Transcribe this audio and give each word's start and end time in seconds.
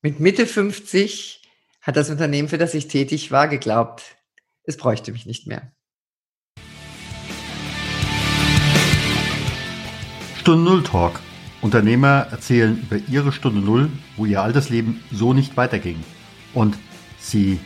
Mit 0.00 0.20
Mitte 0.20 0.46
50 0.46 1.42
hat 1.80 1.96
das 1.96 2.08
Unternehmen, 2.08 2.48
für 2.48 2.56
das 2.56 2.72
ich 2.74 2.86
tätig 2.86 3.32
war, 3.32 3.48
geglaubt, 3.48 4.16
es 4.62 4.76
bräuchte 4.76 5.10
mich 5.10 5.26
nicht 5.26 5.48
mehr. 5.48 5.72
Stunde 10.38 10.62
Null 10.62 10.84
Talk. 10.84 11.20
Unternehmer 11.62 12.28
erzählen 12.30 12.80
über 12.80 13.00
ihre 13.08 13.32
Stunde 13.32 13.60
Null, 13.60 13.90
wo 14.16 14.24
ihr 14.24 14.40
altes 14.40 14.68
Leben 14.68 15.02
so 15.10 15.34
nicht 15.34 15.56
weiterging 15.56 16.04
und 16.54 16.78
sie 17.18 17.58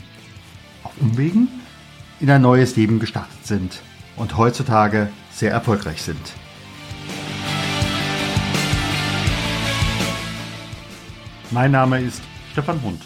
auf 0.84 0.92
Umwegen 1.02 1.48
in 2.18 2.30
ein 2.30 2.40
neues 2.40 2.76
Leben 2.76 2.98
gestartet 2.98 3.46
sind 3.46 3.82
und 4.16 4.38
heutzutage 4.38 5.10
sehr 5.30 5.50
erfolgreich 5.50 6.00
sind. 6.00 6.32
Mein 11.52 11.70
Name 11.70 12.00
ist 12.00 12.20
Stefan 12.52 12.82
Hund. 12.82 13.02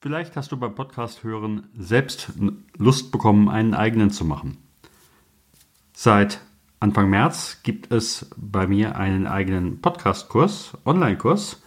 Vielleicht 0.00 0.34
hast 0.34 0.50
du 0.50 0.56
beim 0.56 0.74
Podcast 0.74 1.22
hören 1.24 1.68
selbst 1.76 2.32
Lust 2.78 3.12
bekommen, 3.12 3.50
einen 3.50 3.74
eigenen 3.74 4.10
zu 4.10 4.24
machen. 4.24 4.56
Seit 5.92 6.40
Anfang 6.80 7.10
März 7.10 7.58
gibt 7.62 7.92
es 7.92 8.30
bei 8.38 8.66
mir 8.66 8.96
einen 8.96 9.26
eigenen 9.26 9.82
Podcast-Kurs, 9.82 10.78
Online-Kurs. 10.86 11.60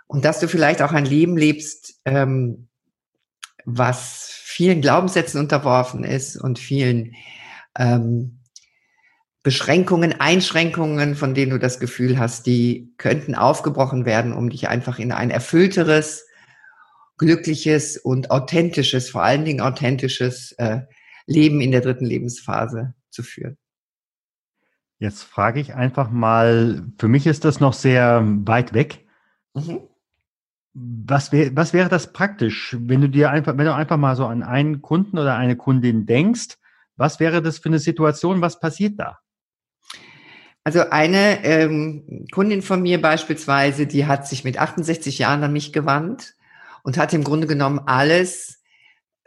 Und 0.08 0.26
dass 0.26 0.40
du 0.40 0.48
vielleicht 0.48 0.82
auch 0.82 0.92
ein 0.92 1.06
Leben 1.06 1.38
lebst, 1.38 2.00
ähm, 2.06 2.68
was 3.64 4.30
vielen 4.32 4.82
Glaubenssätzen 4.82 5.40
unterworfen 5.40 6.04
ist 6.04 6.36
und 6.36 6.58
vielen 6.58 7.16
ähm, 7.78 8.40
Beschränkungen, 9.46 10.20
Einschränkungen, 10.20 11.14
von 11.14 11.36
denen 11.36 11.52
du 11.52 11.60
das 11.60 11.80
Gefühl 11.80 12.18
hast, 12.18 12.48
die 12.48 12.92
könnten 12.98 13.36
aufgebrochen 13.36 14.04
werden, 14.04 14.34
um 14.34 14.50
dich 14.50 14.70
einfach 14.70 14.98
in 14.98 15.12
ein 15.12 15.30
erfüllteres, 15.30 16.26
glückliches 17.20 17.96
und 17.96 18.32
authentisches, 18.32 19.12
vor 19.12 19.22
allen 19.22 19.46
Dingen 19.46 19.62
authentisches 19.62 20.54
äh, 20.54 20.82
Leben 21.28 21.62
in 21.62 21.72
der 21.72 21.82
dritten 21.82 22.08
Lebensphase 22.08 22.96
zu 23.12 23.22
führen. 23.22 23.56
Jetzt 24.98 25.22
frage 25.22 25.60
ich 25.60 25.76
einfach 25.76 26.10
mal, 26.10 26.84
für 26.98 27.08
mich 27.08 27.28
ist 27.28 27.46
das 27.46 27.60
noch 27.60 27.74
sehr 27.74 28.24
weit 28.26 28.74
weg. 28.74 29.06
Mhm. 29.54 29.82
Was, 30.74 31.32
wär, 31.32 31.56
was 31.56 31.72
wäre 31.72 31.90
das 31.90 32.14
praktisch, 32.14 32.76
wenn 32.80 33.02
du 33.02 33.10
dir 33.10 33.30
einfach, 33.30 33.56
wenn 33.56 33.66
du 33.66 33.76
einfach 33.76 33.98
mal 33.98 34.16
so 34.16 34.26
an 34.26 34.42
einen 34.42 34.82
Kunden 34.82 35.20
oder 35.20 35.36
eine 35.36 35.56
Kundin 35.56 36.08
denkst, 36.08 36.58
was 36.96 37.20
wäre 37.20 37.44
das 37.44 37.60
für 37.60 37.70
eine 37.70 37.78
Situation, 37.78 38.42
was 38.42 38.60
passiert 38.60 39.00
da? 39.00 39.20
Also 40.68 40.90
eine 40.90 41.46
ähm, 41.46 42.26
Kundin 42.32 42.64
von 42.64 42.82
mir 42.82 43.00
beispielsweise, 43.00 43.86
die 43.86 44.08
hat 44.08 44.28
sich 44.28 44.44
mit 44.44 44.58
68 44.58 45.20
Jahren 45.20 45.44
an 45.44 45.54
mich 45.54 45.74
gewandt 45.74 46.34
und 46.82 46.98
hat 46.98 47.14
im 47.14 47.24
Grunde 47.24 47.46
genommen 47.46 47.82
alles, 47.86 48.64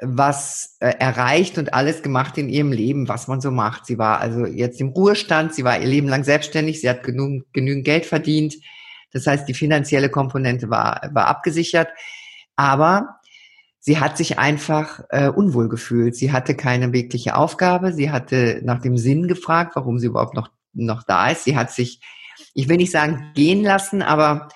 was 0.01 0.77
äh, 0.81 0.95
erreicht 0.99 1.57
und 1.57 1.73
alles 1.75 2.03
gemacht 2.03 2.39
in 2.39 2.49
ihrem 2.49 2.73
Leben, 2.73 3.09
was 3.09 3.29
man 3.29 3.41
so 3.41 3.53
macht. 3.53 3.87
Sie 3.87 3.99
war 3.99 4.19
also 4.21 4.47
jetzt 4.47 4.81
im 4.81 4.89
Ruhestand, 4.89 5.55
sie 5.55 5.63
war 5.63 5.79
ihr 5.79 5.87
Leben 5.87 6.09
lang 6.09 6.25
selbstständig, 6.25 6.81
sie 6.81 6.91
hat 6.91 7.05
genug, 7.05 7.45
genügend 7.53 7.85
Geld 7.85 8.05
verdient. 8.05 8.57
Das 9.13 9.25
heißt, 9.29 9.49
die 9.49 9.55
finanzielle 9.55 10.09
Komponente 10.11 10.71
war, 10.71 11.09
war 11.13 11.29
abgesichert. 11.29 11.89
Aber 12.57 13.21
sie 13.79 14.01
hat 14.01 14.17
sich 14.17 14.41
einfach 14.41 15.05
äh, 15.11 15.29
unwohl 15.29 15.69
gefühlt. 15.69 16.17
Sie 16.17 16.33
hatte 16.33 16.57
keine 16.57 16.93
wirkliche 16.93 17.37
Aufgabe. 17.37 17.93
Sie 17.93 18.11
hatte 18.11 18.61
nach 18.65 18.81
dem 18.81 18.99
Sinn 18.99 19.29
gefragt, 19.29 19.77
warum 19.77 20.01
sie 20.01 20.09
überhaupt 20.09 20.35
noch 20.35 20.51
noch 20.73 21.03
da 21.03 21.31
ist. 21.31 21.45
Sie 21.45 21.57
hat 21.57 21.73
sich, 21.73 22.01
ich 22.55 22.69
will 22.69 22.77
nicht 22.77 22.93
sagen 22.93 23.33
gehen 23.35 23.63
lassen, 23.63 24.03
aber 24.03 24.49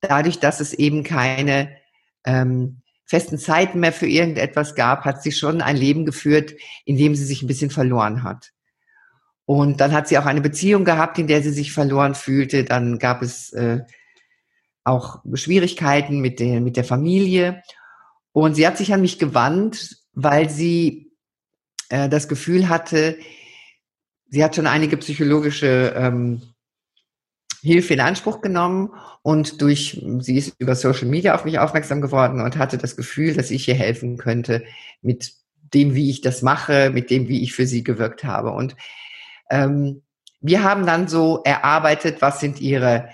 dadurch, 0.00 0.38
dass 0.38 0.60
es 0.60 0.72
eben 0.72 1.02
keine 1.02 1.76
ähm, 2.24 2.82
festen 3.04 3.38
Zeiten 3.38 3.80
mehr 3.80 3.92
für 3.92 4.06
irgendetwas 4.06 4.74
gab, 4.74 5.04
hat 5.04 5.22
sie 5.22 5.32
schon 5.32 5.62
ein 5.62 5.76
Leben 5.76 6.04
geführt, 6.04 6.54
in 6.84 6.96
dem 6.96 7.14
sie 7.14 7.24
sich 7.24 7.42
ein 7.42 7.46
bisschen 7.46 7.70
verloren 7.70 8.22
hat. 8.22 8.52
Und 9.44 9.80
dann 9.80 9.92
hat 9.92 10.08
sie 10.08 10.18
auch 10.18 10.26
eine 10.26 10.40
Beziehung 10.40 10.84
gehabt, 10.84 11.18
in 11.18 11.28
der 11.28 11.40
sie 11.40 11.52
sich 11.52 11.72
verloren 11.72 12.16
fühlte. 12.16 12.64
Dann 12.64 12.98
gab 12.98 13.22
es 13.22 13.52
äh, 13.52 13.82
auch 14.82 15.20
Schwierigkeiten 15.34 16.20
mit 16.20 16.40
der, 16.40 16.60
mit 16.60 16.76
der 16.76 16.84
Familie. 16.84 17.62
Und 18.32 18.54
sie 18.54 18.66
hat 18.66 18.76
sich 18.76 18.92
an 18.92 19.02
mich 19.02 19.20
gewandt, 19.20 19.98
weil 20.12 20.50
sie 20.50 21.12
äh, 21.88 22.08
das 22.08 22.26
Gefühl 22.26 22.68
hatte, 22.68 23.18
sie 24.28 24.42
hat 24.44 24.56
schon 24.56 24.66
einige 24.66 24.96
psychologische 24.96 25.94
ähm, 25.96 26.42
Hilfe 27.62 27.94
in 27.94 28.00
Anspruch 28.00 28.40
genommen 28.40 28.90
und 29.22 29.60
durch, 29.60 30.00
sie 30.20 30.36
ist 30.36 30.54
über 30.58 30.76
Social 30.76 31.08
Media 31.08 31.34
auf 31.34 31.44
mich 31.44 31.58
aufmerksam 31.58 32.00
geworden 32.00 32.40
und 32.40 32.58
hatte 32.58 32.78
das 32.78 32.96
Gefühl, 32.96 33.34
dass 33.34 33.50
ich 33.50 33.66
ihr 33.66 33.74
helfen 33.74 34.18
könnte 34.18 34.64
mit 35.02 35.32
dem, 35.74 35.94
wie 35.94 36.10
ich 36.10 36.20
das 36.20 36.42
mache, 36.42 36.90
mit 36.90 37.10
dem, 37.10 37.28
wie 37.28 37.42
ich 37.42 37.52
für 37.52 37.66
sie 37.66 37.82
gewirkt 37.82 38.24
habe. 38.24 38.52
Und 38.52 38.76
ähm, 39.50 40.02
wir 40.40 40.62
haben 40.62 40.86
dann 40.86 41.08
so 41.08 41.42
erarbeitet, 41.44 42.22
was 42.22 42.40
sind 42.40 42.60
ihre, 42.60 43.08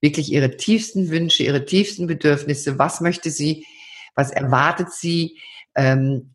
wirklich 0.00 0.30
ihre 0.30 0.56
tiefsten 0.56 1.08
Wünsche, 1.10 1.42
ihre 1.42 1.64
tiefsten 1.64 2.06
Bedürfnisse, 2.06 2.78
was 2.78 3.00
möchte 3.00 3.30
sie, 3.30 3.64
was 4.14 4.30
erwartet 4.30 4.92
sie, 4.92 5.38
ähm, 5.74 6.34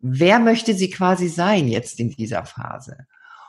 wer 0.00 0.38
möchte 0.38 0.74
sie 0.74 0.90
quasi 0.90 1.28
sein 1.28 1.68
jetzt 1.68 1.98
in 1.98 2.10
dieser 2.10 2.44
Phase. 2.44 3.06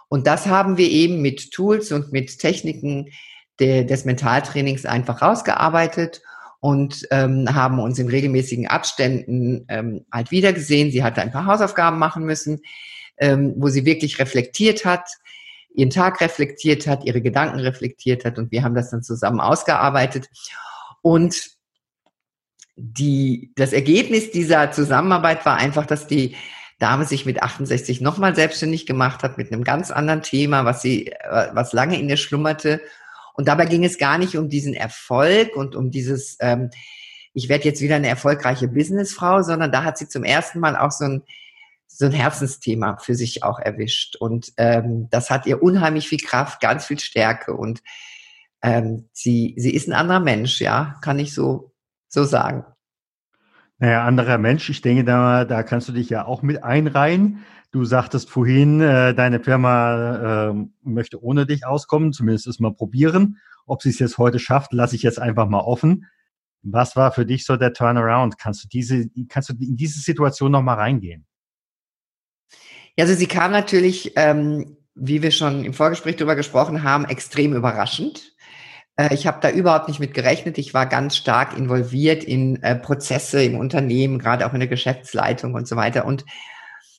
Und 0.09 0.27
das 0.27 0.47
haben 0.47 0.77
wir 0.77 0.89
eben 0.89 1.21
mit 1.21 1.51
Tools 1.51 1.91
und 1.91 2.11
mit 2.11 2.39
Techniken 2.39 3.09
de, 3.59 3.83
des 3.83 4.05
Mentaltrainings 4.05 4.85
einfach 4.85 5.21
rausgearbeitet 5.21 6.21
und 6.59 7.07
ähm, 7.11 7.53
haben 7.53 7.79
uns 7.79 7.99
in 7.99 8.07
regelmäßigen 8.07 8.67
Abständen 8.67 9.65
ähm, 9.67 10.05
halt 10.11 10.31
wiedergesehen. 10.31 10.91
Sie 10.91 11.03
hatte 11.03 11.21
ein 11.21 11.31
paar 11.31 11.45
Hausaufgaben 11.45 11.99
machen 11.99 12.23
müssen, 12.23 12.61
ähm, 13.17 13.53
wo 13.57 13.69
sie 13.69 13.85
wirklich 13.85 14.19
reflektiert 14.19 14.85
hat 14.85 15.07
ihren 15.77 15.91
Tag 15.91 16.19
reflektiert 16.21 16.87
hat, 16.87 17.05
ihre 17.05 17.21
Gedanken 17.21 17.59
reflektiert 17.59 18.25
hat 18.25 18.39
und 18.39 18.51
wir 18.51 18.63
haben 18.63 18.73
das 18.73 18.89
dann 18.89 19.03
zusammen 19.03 19.39
ausgearbeitet. 19.39 20.27
Und 21.03 21.51
die, 22.75 23.51
das 23.55 23.73
Ergebnis 23.73 24.31
dieser 24.31 24.71
Zusammenarbeit 24.71 25.45
war 25.45 25.55
einfach, 25.55 25.85
dass 25.85 26.07
die 26.07 26.35
Dame 26.79 27.05
sich 27.05 27.25
mit 27.25 27.41
68 27.41 28.01
nochmal 28.01 28.35
selbstständig 28.35 28.85
gemacht 28.85 29.23
hat 29.23 29.37
mit 29.37 29.51
einem 29.51 29.63
ganz 29.63 29.89
anderen 29.89 30.21
Thema, 30.21 30.65
was 30.65 30.81
sie, 30.81 31.11
was 31.53 31.73
lange 31.73 31.99
in 31.99 32.07
ihr 32.07 32.17
schlummerte. 32.17 32.81
Und 33.33 33.47
dabei 33.47 33.65
ging 33.65 33.83
es 33.83 33.97
gar 33.97 34.17
nicht 34.17 34.37
um 34.37 34.49
diesen 34.49 34.73
Erfolg 34.73 35.55
und 35.55 35.75
um 35.75 35.91
dieses, 35.91 36.37
ähm, 36.39 36.69
ich 37.33 37.49
werde 37.49 37.65
jetzt 37.65 37.81
wieder 37.81 37.95
eine 37.95 38.07
erfolgreiche 38.07 38.67
Businessfrau, 38.67 39.41
sondern 39.41 39.71
da 39.71 39.83
hat 39.83 39.97
sie 39.97 40.07
zum 40.07 40.23
ersten 40.23 40.59
Mal 40.59 40.75
auch 40.75 40.91
so 40.91 41.05
ein, 41.05 41.23
so 41.87 42.05
ein 42.05 42.11
Herzensthema 42.11 42.97
für 42.97 43.15
sich 43.15 43.43
auch 43.43 43.59
erwischt. 43.59 44.15
Und 44.15 44.53
ähm, 44.57 45.07
das 45.09 45.29
hat 45.29 45.45
ihr 45.45 45.63
unheimlich 45.63 46.07
viel 46.07 46.19
Kraft, 46.19 46.61
ganz 46.61 46.85
viel 46.85 46.99
Stärke. 46.99 47.53
Und 47.53 47.81
ähm, 48.61 49.09
sie, 49.13 49.55
sie 49.57 49.73
ist 49.73 49.87
ein 49.87 49.93
anderer 49.93 50.19
Mensch, 50.19 50.61
ja, 50.61 50.95
kann 51.01 51.17
ich 51.17 51.33
so, 51.33 51.73
so 52.07 52.23
sagen. 52.23 52.65
Naja, 53.79 54.05
anderer 54.05 54.39
Mensch, 54.39 54.69
ich 54.69 54.81
denke, 54.81 55.03
da, 55.03 55.45
da 55.45 55.61
kannst 55.61 55.87
du 55.87 55.91
dich 55.91 56.09
ja 56.09 56.25
auch 56.25 56.41
mit 56.41 56.63
einreihen. 56.63 57.45
Du 57.71 57.85
sagtest 57.85 58.29
vorhin, 58.29 58.81
äh, 58.81 59.13
deine 59.13 59.39
Firma 59.39 60.49
äh, 60.49 60.53
möchte 60.81 61.21
ohne 61.21 61.45
dich 61.45 61.65
auskommen, 61.65 62.11
zumindest 62.11 62.47
es 62.47 62.59
mal 62.59 62.73
probieren. 62.73 63.37
Ob 63.67 63.83
sie 63.83 63.89
es 63.89 63.99
jetzt 63.99 64.17
heute 64.17 64.39
schafft, 64.39 64.73
lasse 64.73 64.95
ich 64.95 65.03
jetzt 65.03 65.19
einfach 65.19 65.47
mal 65.47 65.59
offen. 65.59 66.05
Was 66.63 66.95
war 66.95 67.11
für 67.11 67.25
dich 67.25 67.45
so 67.45 67.55
der 67.55 67.73
Turnaround? 67.73 68.39
Kannst 68.39 68.63
du 68.63 68.67
diese, 68.67 69.09
kannst 69.29 69.49
du 69.49 69.53
in 69.53 69.77
diese 69.77 69.99
Situation 69.99 70.51
nochmal 70.51 70.77
reingehen? 70.77 71.25
Ja, 72.97 73.03
also 73.03 73.13
sie 73.13 73.27
kam 73.27 73.51
natürlich, 73.51 74.13
ähm, 74.15 74.77
wie 74.95 75.21
wir 75.21 75.29
schon 75.29 75.63
im 75.63 75.73
Vorgespräch 75.73 76.15
darüber 76.15 76.35
gesprochen 76.35 76.81
haben, 76.81 77.05
extrem 77.05 77.53
überraschend. 77.53 78.35
Äh, 78.97 79.13
ich 79.13 79.27
habe 79.27 79.39
da 79.41 79.49
überhaupt 79.49 79.87
nicht 79.87 79.99
mit 79.99 80.13
gerechnet. 80.13 80.57
Ich 80.57 80.73
war 80.73 80.85
ganz 80.85 81.15
stark 81.15 81.57
involviert 81.57 82.23
in 82.23 82.61
äh, 82.63 82.75
Prozesse 82.75 83.43
im 83.43 83.57
Unternehmen, 83.57 84.19
gerade 84.19 84.45
auch 84.45 84.53
in 84.53 84.59
der 84.59 84.67
Geschäftsleitung 84.67 85.53
und 85.53 85.67
so 85.67 85.75
weiter. 85.75 86.05
Und 86.05 86.25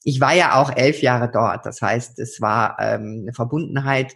ich 0.04 0.20
war 0.20 0.34
ja 0.34 0.54
auch 0.54 0.74
elf 0.74 1.02
Jahre 1.02 1.30
dort. 1.30 1.66
Das 1.66 1.82
heißt, 1.82 2.18
es 2.18 2.40
war 2.40 2.78
ähm, 2.80 3.20
eine 3.22 3.32
Verbundenheit. 3.34 4.14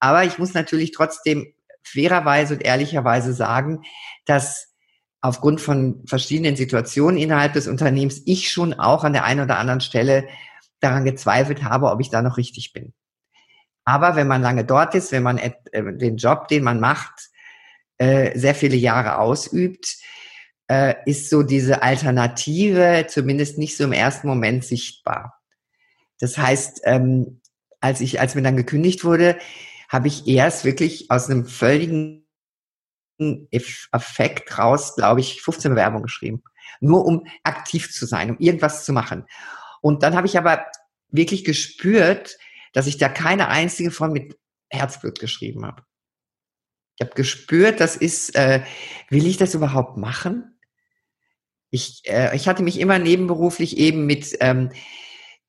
Aber 0.00 0.24
ich 0.24 0.38
muss 0.38 0.54
natürlich 0.54 0.92
trotzdem 0.92 1.52
fairerweise 1.82 2.54
und 2.54 2.62
ehrlicherweise 2.62 3.32
sagen, 3.32 3.82
dass 4.24 4.72
aufgrund 5.20 5.60
von 5.60 6.02
verschiedenen 6.06 6.56
Situationen 6.56 7.18
innerhalb 7.18 7.54
des 7.54 7.68
Unternehmens 7.68 8.22
ich 8.26 8.50
schon 8.50 8.74
auch 8.74 9.04
an 9.04 9.12
der 9.12 9.24
einen 9.24 9.40
oder 9.40 9.58
anderen 9.58 9.80
Stelle 9.80 10.26
daran 10.80 11.04
gezweifelt 11.04 11.64
habe, 11.64 11.90
ob 11.90 12.00
ich 12.00 12.10
da 12.10 12.22
noch 12.22 12.36
richtig 12.36 12.72
bin. 12.72 12.92
Aber 13.86 14.16
wenn 14.16 14.26
man 14.26 14.42
lange 14.42 14.64
dort 14.64 14.94
ist, 14.94 15.12
wenn 15.12 15.22
man 15.22 15.38
äh, 15.38 15.52
den 15.72 16.16
Job, 16.16 16.48
den 16.48 16.64
man 16.64 16.80
macht, 16.80 17.30
äh, 17.98 18.36
sehr 18.38 18.54
viele 18.54 18.76
Jahre 18.76 19.18
ausübt, 19.18 19.96
äh, 20.68 20.96
ist 21.06 21.30
so 21.30 21.44
diese 21.44 21.82
Alternative 21.82 23.06
zumindest 23.08 23.58
nicht 23.58 23.76
so 23.76 23.84
im 23.84 23.92
ersten 23.92 24.26
Moment 24.26 24.64
sichtbar. 24.64 25.40
Das 26.18 26.36
heißt, 26.36 26.80
ähm, 26.84 27.40
als 27.80 28.00
ich, 28.00 28.20
als 28.20 28.34
mir 28.34 28.42
dann 28.42 28.56
gekündigt 28.56 29.04
wurde, 29.04 29.38
habe 29.88 30.08
ich 30.08 30.26
erst 30.26 30.64
wirklich 30.64 31.10
aus 31.10 31.30
einem 31.30 31.46
völligen 31.46 32.26
Effekt 33.50 34.58
raus, 34.58 34.96
glaube 34.96 35.20
ich, 35.20 35.42
15 35.42 35.70
Bewerbungen 35.70 36.02
geschrieben. 36.02 36.42
Nur 36.80 37.04
um 37.04 37.24
aktiv 37.44 37.92
zu 37.92 38.04
sein, 38.04 38.30
um 38.30 38.38
irgendwas 38.38 38.84
zu 38.84 38.92
machen. 38.92 39.26
Und 39.80 40.02
dann 40.02 40.16
habe 40.16 40.26
ich 40.26 40.36
aber 40.36 40.66
wirklich 41.10 41.44
gespürt, 41.44 42.36
dass 42.76 42.86
ich 42.86 42.98
da 42.98 43.08
keine 43.08 43.48
einzige 43.48 43.90
von 43.90 44.12
mit 44.12 44.36
Herzblut 44.68 45.18
geschrieben 45.18 45.64
habe. 45.64 45.82
Ich 46.98 47.06
habe 47.06 47.14
gespürt, 47.14 47.80
das 47.80 47.96
ist, 47.96 48.36
äh, 48.36 48.60
will 49.08 49.26
ich 49.26 49.38
das 49.38 49.54
überhaupt 49.54 49.96
machen? 49.96 50.60
Ich, 51.70 52.02
äh, 52.04 52.36
ich 52.36 52.48
hatte 52.48 52.62
mich 52.62 52.78
immer 52.78 52.98
nebenberuflich 52.98 53.78
eben 53.78 54.04
mit 54.04 54.36
ähm, 54.40 54.72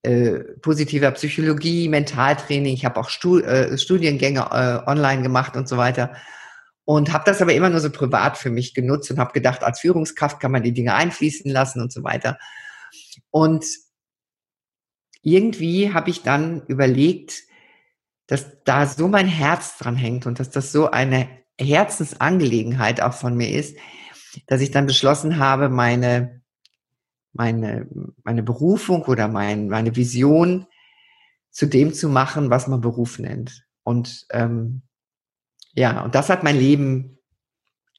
äh, 0.03 0.39
positiver 0.61 1.11
Psychologie, 1.11 1.89
Mentaltraining, 1.89 2.73
ich 2.73 2.85
habe 2.85 2.97
auch 2.97 3.09
Stu 3.09 3.39
äh, 3.39 3.77
Studiengänge 3.77 4.39
äh, 4.39 4.89
online 4.89 5.21
gemacht 5.21 5.57
und 5.57 5.67
so 5.67 5.75
weiter 5.75 6.15
und 6.85 7.11
habe 7.11 7.25
das 7.25 7.41
aber 7.41 7.53
immer 7.53 7.69
nur 7.69 7.81
so 7.81 7.89
privat 7.89 8.37
für 8.37 8.51
mich 8.51 8.73
genutzt 8.73 9.11
und 9.11 9.19
habe 9.19 9.33
gedacht, 9.33 9.65
als 9.65 9.81
Führungskraft 9.81 10.39
kann 10.39 10.53
man 10.53 10.63
die 10.63 10.73
Dinge 10.73 10.93
einfließen 10.93 11.51
lassen 11.51 11.81
und 11.81 11.91
so 11.91 12.05
weiter. 12.05 12.39
Und 13.31 13.65
irgendwie 15.27 15.93
habe 15.93 16.09
ich 16.09 16.23
dann 16.23 16.65
überlegt, 16.67 17.43
dass 18.27 18.63
da 18.63 18.87
so 18.87 19.09
mein 19.09 19.27
Herz 19.27 19.77
dran 19.77 19.97
hängt 19.97 20.25
und 20.25 20.39
dass 20.39 20.51
das 20.51 20.71
so 20.71 20.89
eine 20.89 21.27
Herzensangelegenheit 21.59 23.01
auch 23.01 23.13
von 23.13 23.35
mir 23.35 23.49
ist, 23.49 23.77
dass 24.45 24.61
ich 24.61 24.71
dann 24.71 24.85
beschlossen 24.85 25.37
habe, 25.37 25.67
meine, 25.67 26.41
meine, 27.33 27.87
meine 28.23 28.41
Berufung 28.41 29.03
oder 29.03 29.27
mein, 29.27 29.67
meine 29.67 29.97
Vision 29.97 30.65
zu 31.51 31.65
dem 31.65 31.93
zu 31.93 32.07
machen, 32.07 32.49
was 32.49 32.67
man 32.67 32.79
Beruf 32.79 33.19
nennt. 33.19 33.65
Und 33.83 34.27
ähm, 34.31 34.83
ja, 35.73 36.03
und 36.05 36.15
das 36.15 36.29
hat 36.29 36.43
mein 36.43 36.57
Leben 36.57 37.19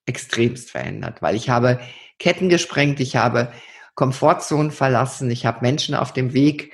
extremst 0.07 0.71
verändert, 0.71 1.21
weil 1.21 1.37
ich 1.37 1.51
habe 1.51 1.79
Ketten 2.19 2.49
gesprengt, 2.49 3.01
ich 3.01 3.17
habe 3.17 3.53
Komfortzonen 3.95 4.71
verlassen, 4.71 5.31
ich 5.31 5.45
habe 5.45 5.61
Menschen 5.61 5.95
auf 5.95 6.15
dem 6.15 6.33
Weg 6.33 6.73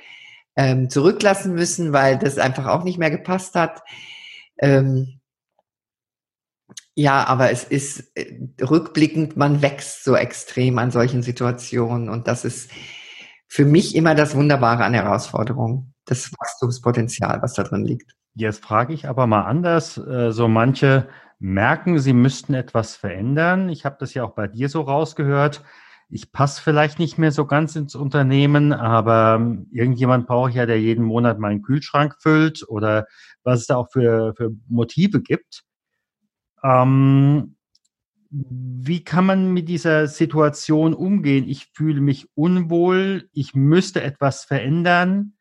ähm, 0.55 0.89
zurücklassen 0.89 1.53
müssen, 1.53 1.93
weil 1.93 2.17
das 2.17 2.37
einfach 2.37 2.67
auch 2.67 2.83
nicht 2.83 2.97
mehr 2.97 3.11
gepasst 3.11 3.55
hat. 3.55 3.81
Ähm, 4.59 5.19
ja, 6.95 7.25
aber 7.25 7.51
es 7.51 7.63
ist 7.65 8.11
äh, 8.15 8.39
rückblickend, 8.63 9.35
man 9.35 9.61
wächst 9.61 10.03
so 10.03 10.15
extrem 10.15 10.79
an 10.79 10.91
solchen 10.91 11.21
Situationen 11.23 12.09
und 12.09 12.27
das 12.27 12.45
ist 12.45 12.71
für 13.47 13.65
mich 13.65 13.95
immer 13.95 14.15
das 14.15 14.35
Wunderbare 14.35 14.83
an 14.85 14.93
Herausforderungen, 14.93 15.93
das 16.05 16.31
Wachstumspotenzial, 16.31 17.41
was 17.41 17.53
da 17.53 17.63
drin 17.63 17.85
liegt. 17.85 18.13
Jetzt 18.33 18.63
frage 18.63 18.93
ich 18.93 19.07
aber 19.07 19.27
mal 19.27 19.43
anders. 19.43 19.97
Äh, 19.97 20.31
so 20.31 20.47
manche 20.47 21.07
merken, 21.39 21.99
sie 21.99 22.13
müssten 22.13 22.53
etwas 22.53 22.95
verändern. 22.95 23.69
Ich 23.69 23.85
habe 23.85 23.97
das 23.99 24.13
ja 24.13 24.23
auch 24.23 24.33
bei 24.33 24.47
dir 24.47 24.69
so 24.69 24.81
rausgehört 24.81 25.63
ich 26.09 26.31
passe 26.31 26.61
vielleicht 26.61 26.99
nicht 26.99 27.17
mehr 27.17 27.31
so 27.31 27.45
ganz 27.45 27.75
ins 27.75 27.95
Unternehmen, 27.95 28.73
aber 28.73 29.35
ähm, 29.39 29.67
irgendjemand 29.71 30.27
brauche 30.27 30.49
ich 30.49 30.55
ja, 30.55 30.65
der 30.65 30.79
jeden 30.79 31.03
Monat 31.03 31.39
meinen 31.39 31.61
Kühlschrank 31.61 32.15
füllt 32.19 32.67
oder 32.67 33.07
was 33.43 33.61
es 33.61 33.67
da 33.67 33.77
auch 33.77 33.91
für, 33.91 34.33
für 34.35 34.51
Motive 34.67 35.21
gibt. 35.21 35.63
Ähm, 36.63 37.55
wie 38.29 39.03
kann 39.03 39.25
man 39.25 39.53
mit 39.53 39.69
dieser 39.69 40.07
Situation 40.07 40.93
umgehen? 40.93 41.47
Ich 41.47 41.67
fühle 41.73 42.01
mich 42.01 42.27
unwohl, 42.35 43.29
ich 43.33 43.55
müsste 43.55 44.01
etwas 44.01 44.43
verändern 44.43 45.33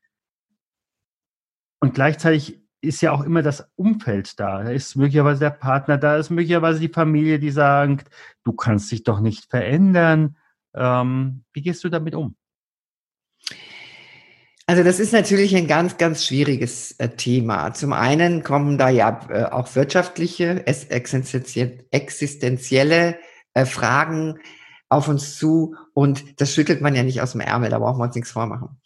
und 1.81 1.95
gleichzeitig 1.95 2.63
ist 2.81 3.01
ja 3.01 3.13
auch 3.13 3.23
immer 3.23 3.43
das 3.43 3.71
Umfeld 3.77 4.39
da. 4.39 4.63
Da 4.63 4.71
ist 4.71 4.97
möglicherweise 4.97 5.41
der 5.41 5.51
Partner 5.51 5.99
da, 5.99 6.17
ist 6.17 6.31
möglicherweise 6.31 6.81
die 6.81 6.89
Familie, 6.89 7.39
die 7.39 7.51
sagt, 7.51 8.09
du 8.45 8.53
kannst 8.53 8.93
dich 8.93 9.03
doch 9.03 9.21
nicht 9.21 9.51
verändern. 9.51 10.37
Ähm, 10.75 11.45
wie 11.53 11.63
gehst 11.63 11.85
du 11.85 11.89
damit 11.89 12.15
um? 12.15 12.37
Also 14.67 14.83
das 14.83 14.99
ist 14.99 15.13
natürlich 15.13 15.55
ein 15.55 15.67
ganz, 15.67 15.99
ganz 15.99 16.25
schwieriges 16.25 16.93
äh, 16.93 17.11
Thema. 17.11 17.75
Zum 17.75 17.93
einen 17.93 18.43
kommen 18.43 18.79
da 18.79 18.89
ja 18.89 19.21
äh, 19.29 19.45
auch 19.45 19.75
wirtschaftliche, 19.75 20.67
existenzielle 20.67 23.19
äh, 23.53 23.67
Fragen 23.67 24.39
auf 24.89 25.09
uns 25.09 25.37
zu 25.37 25.77
und 25.93 26.41
das 26.41 26.55
schüttelt 26.55 26.81
man 26.81 26.95
ja 26.95 27.03
nicht 27.03 27.21
aus 27.21 27.33
dem 27.33 27.43
Ärmel, 27.43 27.69
da 27.69 27.79
brauchen 27.79 27.99
wir 27.99 28.05
uns 28.05 28.15
nichts 28.15 28.31
vormachen. 28.31 28.81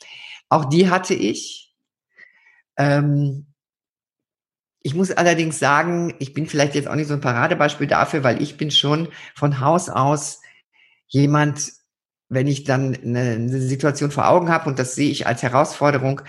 Auch 0.49 0.65
die 0.65 0.91
hatte 0.91 1.15
ich. 1.15 1.73
Ähm, 2.77 3.47
ich 4.83 4.95
muss 4.95 5.11
allerdings 5.11 5.59
sagen, 5.59 6.15
ich 6.19 6.33
bin 6.33 6.47
vielleicht 6.47 6.75
jetzt 6.75 6.89
auch 6.89 6.95
nicht 6.95 7.09
so 7.09 7.15
ein 7.15 7.21
Paradebeispiel 7.21 7.87
dafür, 7.87 8.25
weil 8.25 8.43
ich 8.43 8.57
bin 8.57 8.71
schon 8.71 9.09
von 9.35 9.61
Haus 9.61 9.91
aus 9.91 10.41
jemand, 11.09 11.73
wenn 12.29 12.47
ich 12.47 12.65
dann 12.65 12.97
eine, 12.97 13.49
Situation 13.61 14.11
vor 14.11 14.29
Augen 14.29 14.51
habe 14.51 14.69
und 14.69 14.79
das 14.79 14.95
sehe 14.95 15.11
ich 15.11 15.27
als 15.27 15.43
Herausforderung, 15.43 16.23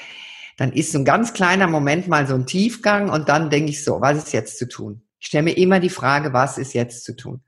dann 0.57 0.71
ist 0.73 0.91
so 0.91 0.99
ein 0.99 1.05
ganz 1.05 1.33
kleiner 1.33 1.67
Moment 1.67 2.07
mal 2.07 2.27
so 2.27 2.35
ein 2.35 2.45
Tiefgang 2.45 3.09
und 3.09 3.29
dann 3.29 3.49
denke 3.49 3.71
ich 3.71 3.83
so, 3.83 4.01
was 4.01 4.17
ist 4.17 4.33
jetzt 4.33 4.57
zu 4.57 4.67
tun? 4.67 5.01
Ich 5.19 5.27
stelle 5.27 5.43
mir 5.43 5.57
immer 5.57 5.79
die 5.79 5.89
Frage, 5.89 6.33
was 6.33 6.57
ist 6.57 6.73
jetzt 6.73 7.03
zu 7.03 7.15
tun? 7.15 7.41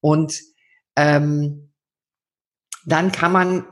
Und 0.00 0.40
ähm, 0.96 1.72
dann 2.84 3.12
kann 3.12 3.32
man 3.32 3.64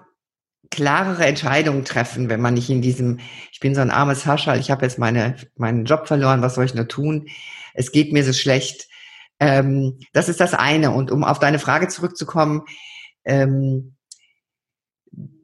klarere 0.70 1.24
Entscheidungen 1.24 1.84
treffen, 1.84 2.28
wenn 2.28 2.40
man 2.40 2.54
nicht 2.54 2.68
in 2.68 2.82
diesem, 2.82 3.20
ich 3.52 3.60
bin 3.60 3.74
so 3.74 3.80
ein 3.80 3.90
armes 3.90 4.26
Haschall, 4.26 4.58
ich 4.58 4.70
habe 4.70 4.84
jetzt 4.84 4.98
meine, 4.98 5.36
meinen 5.56 5.84
Job 5.84 6.08
verloren, 6.08 6.42
was 6.42 6.56
soll 6.56 6.64
ich 6.64 6.74
nur 6.74 6.88
tun? 6.88 7.28
Es 7.74 7.92
geht 7.92 8.12
mir 8.12 8.24
so 8.24 8.32
schlecht. 8.32 8.88
Ähm, 9.38 9.98
das 10.12 10.28
ist 10.28 10.40
das 10.40 10.54
eine. 10.54 10.90
Und 10.90 11.10
um 11.10 11.22
auf 11.22 11.38
deine 11.38 11.58
Frage 11.58 11.88
zurückzukommen, 11.88 12.62
ähm, 13.24 13.93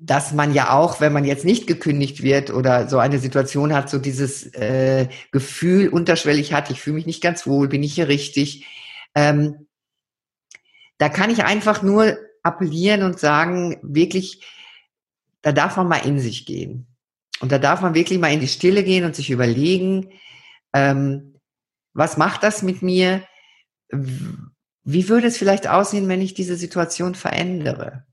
dass 0.01 0.33
man 0.33 0.55
ja 0.55 0.73
auch, 0.73 1.01
wenn 1.01 1.13
man 1.13 1.25
jetzt 1.25 1.45
nicht 1.45 1.67
gekündigt 1.67 2.23
wird 2.23 2.51
oder 2.51 2.89
so 2.89 2.99
eine 2.99 3.19
Situation 3.19 3.75
hat, 3.75 3.91
so 3.91 3.99
dieses 3.99 4.47
äh, 4.55 5.09
Gefühl 5.31 5.89
unterschwellig 5.89 6.53
hat, 6.53 6.71
ich 6.71 6.81
fühle 6.81 6.97
mich 6.97 7.07
nicht 7.07 7.23
ganz 7.23 7.47
wohl, 7.47 7.69
bin 7.69 7.83
ich 7.83 7.95
hier 7.95 8.09
richtig. 8.09 8.67
Ähm, 9.15 9.67
da 10.99 11.09
kann 11.09 11.31
ich 11.31 11.45
einfach 11.45 11.83
nur 11.83 12.17
appellieren 12.43 13.03
und 13.03 13.21
sagen, 13.21 13.79
wirklich, 13.83 14.45
da 15.43 15.53
darf 15.53 15.77
man 15.77 15.89
mal 15.89 16.07
in 16.07 16.19
sich 16.19 16.47
gehen. 16.47 16.87
Und 17.41 17.53
da 17.53 17.59
darf 17.59 17.81
man 17.81 17.95
wirklich 17.95 18.19
mal 18.19 18.33
in 18.33 18.41
die 18.41 18.49
Stille 18.49 18.85
gehen 18.85 19.05
und 19.05 19.15
sich 19.15 19.31
überlegen, 19.31 20.11
ähm, 20.73 21.41
was 21.93 22.17
macht 22.17 22.43
das 22.43 22.63
mit 22.63 22.83
mir? 22.83 23.23
Wie 23.91 25.09
würde 25.09 25.27
es 25.27 25.39
vielleicht 25.39 25.69
aussehen, 25.69 26.09
wenn 26.09 26.21
ich 26.21 26.35
diese 26.35 26.57
Situation 26.57 27.15
verändere? 27.15 28.05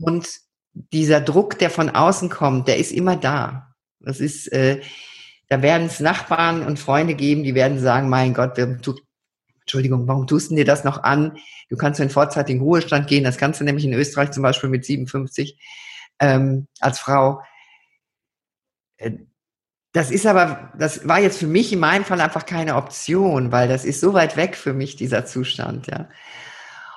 Und 0.00 0.28
dieser 0.74 1.20
Druck, 1.20 1.58
der 1.58 1.70
von 1.70 1.90
außen 1.90 2.28
kommt, 2.28 2.68
der 2.68 2.78
ist 2.78 2.92
immer 2.92 3.16
da. 3.16 3.74
Das 4.00 4.20
ist, 4.20 4.48
äh, 4.52 4.80
da 5.48 5.62
werden 5.62 5.86
es 5.86 6.00
Nachbarn 6.00 6.62
und 6.62 6.78
Freunde 6.78 7.14
geben, 7.14 7.42
die 7.42 7.54
werden 7.54 7.78
sagen, 7.78 8.08
mein 8.08 8.34
Gott, 8.34 8.56
du, 8.56 8.94
Entschuldigung, 9.60 10.06
warum 10.08 10.26
tust 10.26 10.50
du 10.50 10.54
dir 10.54 10.64
das 10.64 10.84
noch 10.84 11.02
an? 11.02 11.38
Du 11.68 11.76
kannst 11.76 12.00
in 12.00 12.10
vorzeitigen 12.10 12.60
Ruhestand 12.60 13.06
gehen. 13.06 13.24
Das 13.24 13.36
kannst 13.36 13.60
du 13.60 13.64
nämlich 13.64 13.84
in 13.84 13.92
Österreich 13.92 14.30
zum 14.30 14.42
Beispiel 14.42 14.70
mit 14.70 14.84
57 14.84 15.58
ähm, 16.18 16.66
als 16.80 16.98
Frau. 16.98 17.42
Äh, 18.96 19.12
das 19.92 20.10
ist 20.10 20.26
aber, 20.26 20.72
das 20.78 21.06
war 21.08 21.20
jetzt 21.20 21.38
für 21.38 21.48
mich 21.48 21.72
in 21.72 21.80
meinem 21.80 22.04
Fall 22.04 22.20
einfach 22.20 22.46
keine 22.46 22.76
Option, 22.76 23.50
weil 23.50 23.66
das 23.68 23.84
ist 23.84 24.00
so 24.00 24.12
weit 24.12 24.36
weg 24.36 24.56
für 24.56 24.72
mich, 24.72 24.94
dieser 24.94 25.26
Zustand, 25.26 25.88
ja. 25.88 26.08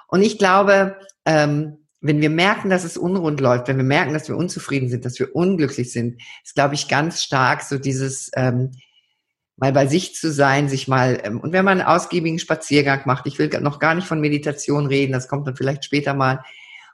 Und 0.07 0.21
ich 0.21 0.37
glaube, 0.37 0.99
ähm, 1.25 1.82
wenn 2.03 2.21
wir 2.21 2.29
merken, 2.29 2.69
dass 2.69 2.83
es 2.83 2.97
unrund 2.97 3.39
läuft, 3.39 3.69
wenn 3.69 3.77
wir 3.77 3.83
merken, 3.83 4.13
dass 4.13 4.27
wir 4.27 4.35
unzufrieden 4.35 4.89
sind, 4.89 5.05
dass 5.05 5.19
wir 5.19 5.35
unglücklich 5.35 5.91
sind, 5.91 6.21
ist, 6.43 6.53
glaube 6.53 6.75
ich, 6.75 6.89
ganz 6.89 7.23
stark 7.23 7.63
so 7.63 7.77
dieses 7.77 8.29
ähm, 8.35 8.71
mal 9.55 9.71
bei 9.71 9.87
sich 9.87 10.13
zu 10.13 10.31
sein, 10.31 10.67
sich 10.67 10.87
mal 10.89 11.21
ähm, 11.23 11.39
und 11.39 11.53
wenn 11.53 11.63
man 11.63 11.79
einen 11.79 11.87
ausgiebigen 11.87 12.39
Spaziergang 12.39 13.01
macht, 13.05 13.25
ich 13.25 13.39
will 13.39 13.49
noch 13.61 13.79
gar 13.79 13.95
nicht 13.95 14.07
von 14.07 14.19
Meditation 14.19 14.85
reden, 14.85 15.13
das 15.13 15.29
kommt 15.29 15.47
dann 15.47 15.55
vielleicht 15.55 15.85
später 15.85 16.13
mal, 16.13 16.43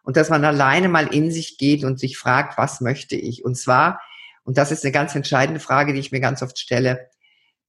und 0.03 0.17
dass 0.17 0.29
man 0.29 0.45
alleine 0.45 0.89
mal 0.89 1.07
in 1.07 1.31
sich 1.31 1.57
geht 1.57 1.83
und 1.83 1.99
sich 1.99 2.17
fragt, 2.17 2.57
was 2.57 2.81
möchte 2.81 3.15
ich? 3.15 3.43
Und 3.43 3.55
zwar, 3.55 4.01
und 4.43 4.57
das 4.57 4.71
ist 4.71 4.83
eine 4.83 4.91
ganz 4.91 5.15
entscheidende 5.15 5.59
Frage, 5.59 5.93
die 5.93 5.99
ich 5.99 6.11
mir 6.11 6.21
ganz 6.21 6.41
oft 6.41 6.57
stelle, 6.57 7.09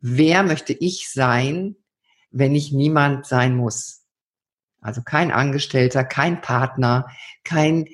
wer 0.00 0.42
möchte 0.42 0.72
ich 0.72 1.10
sein, 1.10 1.76
wenn 2.30 2.54
ich 2.54 2.72
niemand 2.72 3.26
sein 3.26 3.56
muss? 3.56 3.99
Also 4.80 5.02
kein 5.02 5.30
Angestellter, 5.30 6.04
kein 6.04 6.40
Partner, 6.40 7.08
kein, 7.44 7.86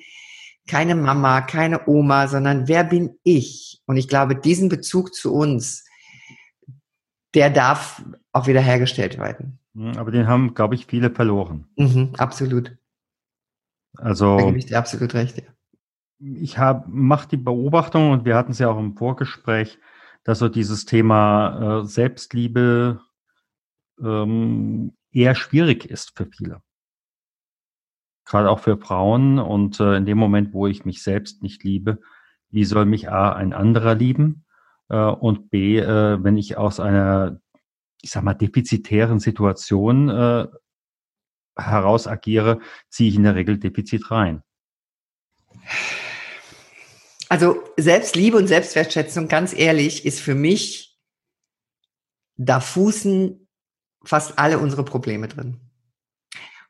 keine 0.67 0.95
Mama, 0.95 1.41
keine 1.41 1.87
Oma, 1.87 2.27
sondern 2.27 2.67
wer 2.67 2.83
bin 2.83 3.17
ich? 3.23 3.81
Und 3.85 3.97
ich 3.97 4.07
glaube, 4.07 4.35
diesen 4.35 4.69
Bezug 4.69 5.13
zu 5.13 5.33
uns, 5.33 5.85
der 7.33 7.49
darf 7.49 8.03
auch 8.31 8.47
wieder 8.47 8.61
hergestellt 8.61 9.17
werden. 9.17 9.59
Hm, 9.75 9.97
aber 9.97 10.11
den 10.11 10.27
haben, 10.27 10.53
glaube 10.53 10.75
ich, 10.75 10.85
viele 10.85 11.11
verloren. 11.11 11.67
Mhm, 11.75 12.13
absolut. 12.17 12.77
Also. 13.97 14.37
Da 14.37 14.45
gebe 14.45 14.57
ich 14.57 14.65
dir 14.67 14.77
absolut 14.77 15.13
recht. 15.13 15.37
Ja. 15.37 15.43
Ich 16.19 16.57
habe, 16.57 16.85
mache 16.89 17.27
die 17.27 17.37
Beobachtung 17.37 18.11
und 18.11 18.25
wir 18.25 18.35
hatten 18.35 18.51
es 18.51 18.59
ja 18.59 18.69
auch 18.69 18.79
im 18.79 18.95
Vorgespräch, 18.95 19.77
dass 20.23 20.39
so 20.39 20.49
dieses 20.49 20.85
Thema 20.85 21.81
äh, 21.81 21.85
Selbstliebe 21.85 23.01
ähm, 24.01 24.93
eher 25.11 25.35
schwierig 25.35 25.85
ist 25.85 26.17
für 26.17 26.25
viele 26.25 26.61
gerade 28.27 28.49
auch 28.49 28.59
für 28.59 28.77
Frauen. 28.77 29.39
Und 29.39 29.79
äh, 29.79 29.95
in 29.95 30.05
dem 30.05 30.17
Moment, 30.17 30.53
wo 30.53 30.67
ich 30.67 30.85
mich 30.85 31.01
selbst 31.01 31.41
nicht 31.41 31.63
liebe, 31.63 31.99
wie 32.49 32.65
soll 32.65 32.85
mich 32.85 33.09
A, 33.09 33.33
ein 33.33 33.53
anderer 33.53 33.95
lieben? 33.95 34.45
Äh, 34.89 34.97
und 34.97 35.49
B, 35.49 35.79
äh, 35.79 36.23
wenn 36.23 36.37
ich 36.37 36.57
aus 36.57 36.79
einer, 36.79 37.39
ich 38.01 38.11
sag 38.11 38.23
mal, 38.23 38.33
defizitären 38.33 39.19
Situation 39.19 40.09
äh, 40.09 40.47
heraus 41.57 42.07
agiere, 42.07 42.59
ziehe 42.89 43.09
ich 43.09 43.15
in 43.15 43.23
der 43.23 43.35
Regel 43.35 43.57
Defizit 43.57 44.11
rein. 44.11 44.43
Also 47.29 47.61
Selbstliebe 47.75 48.37
und 48.37 48.47
Selbstwertschätzung, 48.47 49.27
ganz 49.27 49.53
ehrlich, 49.53 50.05
ist 50.05 50.21
für 50.21 50.35
mich, 50.35 50.97
da 52.37 52.59
fußen 52.59 53.47
fast 54.03 54.39
alle 54.39 54.59
unsere 54.59 54.85
Probleme 54.85 55.27
drin. 55.27 55.66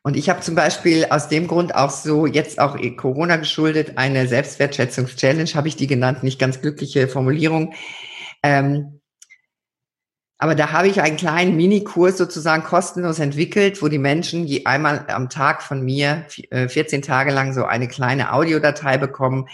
Und 0.08 0.16
ich 0.16 0.30
habe 0.30 0.40
zum 0.40 0.54
Beispiel 0.54 1.04
aus 1.10 1.28
dem 1.28 1.46
Grund 1.46 1.74
auch 1.74 1.90
so, 1.90 2.24
jetzt 2.24 2.60
auch 2.60 2.78
Corona 2.96 3.36
geschuldet, 3.36 3.98
eine 3.98 4.26
Selbstwertschätzungs-Challenge, 4.26 5.50
habe 5.50 5.68
ich 5.68 5.76
die 5.76 5.86
genannt, 5.86 6.22
nicht 6.22 6.38
ganz 6.38 6.62
glückliche 6.62 7.08
Formulierung. 7.08 7.74
Ähm, 8.42 9.02
aber 10.38 10.54
da 10.54 10.72
habe 10.72 10.88
ich 10.88 11.02
einen 11.02 11.18
kleinen 11.18 11.56
Minikurs 11.56 12.16
sozusagen 12.16 12.64
kostenlos 12.64 13.18
entwickelt, 13.18 13.82
wo 13.82 13.88
die 13.88 13.98
Menschen 13.98 14.46
je 14.46 14.64
einmal 14.64 15.04
am 15.08 15.28
Tag 15.28 15.62
von 15.62 15.82
mir 15.82 16.24
14 16.50 17.00
äh, 17.00 17.02
Tage 17.02 17.30
lang 17.30 17.52
so 17.52 17.66
eine 17.66 17.86
kleine 17.86 18.32
Audiodatei 18.32 18.96
bekommen 18.96 19.46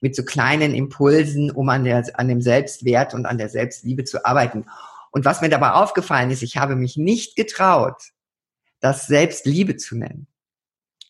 mit 0.00 0.16
so 0.16 0.24
kleinen 0.24 0.72
Impulsen, 0.72 1.50
um 1.50 1.68
an, 1.68 1.84
der, 1.84 2.06
an 2.14 2.26
dem 2.26 2.40
Selbstwert 2.40 3.12
und 3.12 3.26
an 3.26 3.36
der 3.36 3.50
Selbstliebe 3.50 4.04
zu 4.04 4.24
arbeiten. 4.24 4.64
Und 5.10 5.26
was 5.26 5.42
mir 5.42 5.50
dabei 5.50 5.72
aufgefallen 5.72 6.30
ist, 6.30 6.42
ich 6.42 6.56
habe 6.56 6.74
mich 6.74 6.96
nicht 6.96 7.36
getraut, 7.36 7.96
das 8.80 9.06
Selbstliebe 9.06 9.76
zu 9.76 9.96
nennen. 9.96 10.26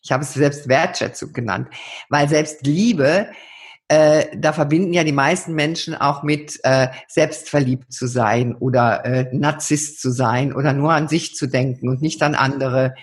Ich 0.03 0.13
habe 0.13 0.23
es 0.23 0.35
Selbstwertschätzung 0.35 1.33
genannt, 1.33 1.69
weil 2.09 2.29
Selbstliebe, 2.29 3.29
äh, 3.89 4.27
da 4.37 4.53
verbinden 4.53 4.93
ja 4.93 5.05
die 5.05 5.13
meisten 5.13 5.55
Menschen 5.55 5.95
auch 5.95 6.23
mit 6.23 6.59
äh, 6.63 6.89
selbstverliebt 7.09 7.93
zu 7.93 8.07
sein 8.07 8.55
oder 8.55 9.05
äh, 9.05 9.37
Narzisst 9.37 10.01
zu 10.01 10.11
sein 10.11 10.55
oder 10.55 10.73
nur 10.73 10.93
an 10.93 11.09
sich 11.09 11.35
zu 11.35 11.47
denken 11.47 11.89
und 11.89 12.01
nicht 12.01 12.23
an 12.23 12.35
andere. 12.35 12.95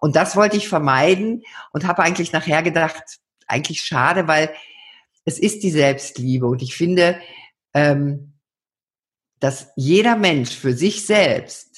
Und 0.00 0.16
das 0.16 0.34
wollte 0.34 0.56
ich 0.56 0.68
vermeiden 0.68 1.42
und 1.72 1.86
habe 1.86 2.02
eigentlich 2.02 2.32
nachher 2.32 2.62
gedacht, 2.62 3.20
eigentlich 3.46 3.82
schade, 3.82 4.26
weil 4.26 4.50
es 5.24 5.38
ist 5.38 5.62
die 5.62 5.70
Selbstliebe 5.70 6.46
und 6.46 6.62
ich 6.62 6.74
finde, 6.74 7.20
ähm, 7.74 8.32
dass 9.38 9.72
jeder 9.76 10.16
Mensch 10.16 10.56
für 10.56 10.72
sich 10.72 11.06
selbst 11.06 11.71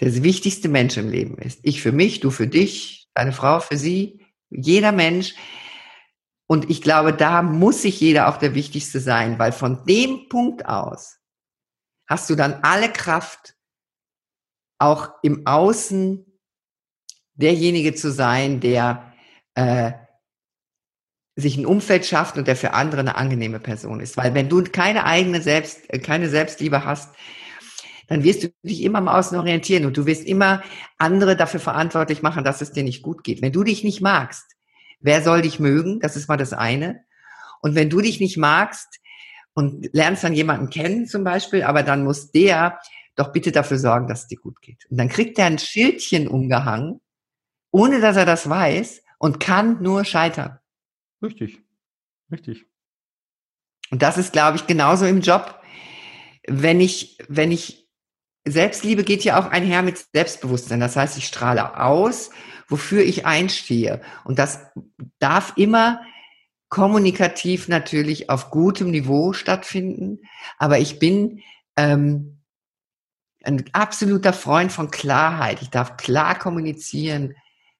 der 0.00 0.22
wichtigste 0.22 0.68
Mensch 0.68 0.96
im 0.96 1.08
Leben 1.08 1.38
ist. 1.38 1.60
Ich 1.62 1.82
für 1.82 1.92
mich, 1.92 2.20
du 2.20 2.30
für 2.30 2.46
dich, 2.46 3.08
deine 3.14 3.32
Frau 3.32 3.60
für 3.60 3.76
sie, 3.76 4.24
jeder 4.50 4.92
Mensch. 4.92 5.34
Und 6.46 6.70
ich 6.70 6.82
glaube, 6.82 7.12
da 7.12 7.42
muss 7.42 7.82
sich 7.82 8.00
jeder 8.00 8.28
auch 8.28 8.36
der 8.36 8.54
Wichtigste 8.54 9.00
sein, 9.00 9.38
weil 9.38 9.52
von 9.52 9.84
dem 9.86 10.28
Punkt 10.28 10.66
aus 10.66 11.18
hast 12.06 12.28
du 12.28 12.34
dann 12.34 12.54
alle 12.62 12.92
Kraft, 12.92 13.54
auch 14.78 15.10
im 15.22 15.46
Außen 15.46 16.26
derjenige 17.34 17.94
zu 17.94 18.12
sein, 18.12 18.60
der 18.60 19.12
äh, 19.54 19.92
sich 21.36 21.56
ein 21.56 21.66
Umfeld 21.66 22.06
schafft 22.06 22.36
und 22.36 22.46
der 22.46 22.56
für 22.56 22.74
andere 22.74 23.00
eine 23.00 23.16
angenehme 23.16 23.58
Person 23.58 24.00
ist. 24.00 24.16
Weil 24.16 24.34
wenn 24.34 24.48
du 24.48 24.62
keine 24.64 25.04
eigene 25.04 25.40
Selbst, 25.42 25.90
äh, 25.92 25.98
keine 25.98 26.28
Selbstliebe 26.28 26.84
hast, 26.84 27.14
dann 28.08 28.24
wirst 28.24 28.44
du 28.44 28.48
dich 28.62 28.82
immer 28.82 28.98
am 28.98 29.08
Außen 29.08 29.38
orientieren 29.38 29.86
und 29.86 29.96
du 29.96 30.06
wirst 30.06 30.24
immer 30.24 30.62
andere 30.98 31.36
dafür 31.36 31.60
verantwortlich 31.60 32.22
machen, 32.22 32.44
dass 32.44 32.60
es 32.60 32.72
dir 32.72 32.84
nicht 32.84 33.02
gut 33.02 33.24
geht. 33.24 33.42
Wenn 33.42 33.52
du 33.52 33.64
dich 33.64 33.84
nicht 33.84 34.00
magst, 34.00 34.44
wer 35.00 35.22
soll 35.22 35.42
dich 35.42 35.60
mögen? 35.60 36.00
Das 36.00 36.16
ist 36.16 36.28
mal 36.28 36.36
das 36.36 36.52
eine. 36.52 37.04
Und 37.60 37.74
wenn 37.74 37.90
du 37.90 38.00
dich 38.00 38.20
nicht 38.20 38.36
magst 38.36 39.00
und 39.54 39.88
lernst 39.94 40.24
dann 40.24 40.34
jemanden 40.34 40.70
kennen 40.70 41.06
zum 41.06 41.24
Beispiel, 41.24 41.62
aber 41.62 41.82
dann 41.82 42.04
muss 42.04 42.30
der 42.30 42.78
doch 43.16 43.32
bitte 43.32 43.52
dafür 43.52 43.78
sorgen, 43.78 44.08
dass 44.08 44.22
es 44.22 44.26
dir 44.26 44.38
gut 44.38 44.60
geht. 44.60 44.86
Und 44.90 44.96
dann 44.98 45.08
kriegt 45.08 45.38
er 45.38 45.46
ein 45.46 45.58
Schildchen 45.58 46.28
umgehangen, 46.28 47.00
ohne 47.70 48.00
dass 48.00 48.16
er 48.16 48.26
das 48.26 48.48
weiß 48.48 49.02
und 49.18 49.40
kann 49.40 49.82
nur 49.82 50.04
scheitern. 50.04 50.58
Richtig, 51.22 51.60
richtig. 52.30 52.66
Und 53.90 54.02
das 54.02 54.18
ist, 54.18 54.32
glaube 54.32 54.56
ich, 54.56 54.66
genauso 54.66 55.06
im 55.06 55.20
Job. 55.20 55.60
Wenn 56.46 56.80
ich, 56.80 57.18
wenn 57.28 57.52
ich 57.52 57.83
Selbstliebe 58.46 59.04
geht 59.04 59.24
ja 59.24 59.38
auch 59.38 59.50
einher 59.50 59.82
mit 59.82 60.04
Selbstbewusstsein. 60.12 60.80
Das 60.80 60.96
heißt, 60.96 61.16
ich 61.16 61.26
strahle 61.26 61.80
aus, 61.80 62.30
wofür 62.68 63.02
ich 63.02 63.26
einstehe. 63.26 64.00
Und 64.24 64.38
das 64.38 64.60
darf 65.18 65.54
immer 65.56 66.00
kommunikativ 66.68 67.68
natürlich 67.68 68.30
auf 68.30 68.50
gutem 68.50 68.90
Niveau 68.90 69.32
stattfinden. 69.32 70.20
Aber 70.58 70.78
ich 70.78 70.98
bin 70.98 71.40
ähm, 71.76 72.42
ein 73.44 73.64
absoluter 73.72 74.32
Freund 74.32 74.72
von 74.72 74.90
Klarheit. 74.90 75.62
Ich 75.62 75.70
darf 75.70 75.96
klar 75.96 76.38
kommunizieren, 76.38 77.34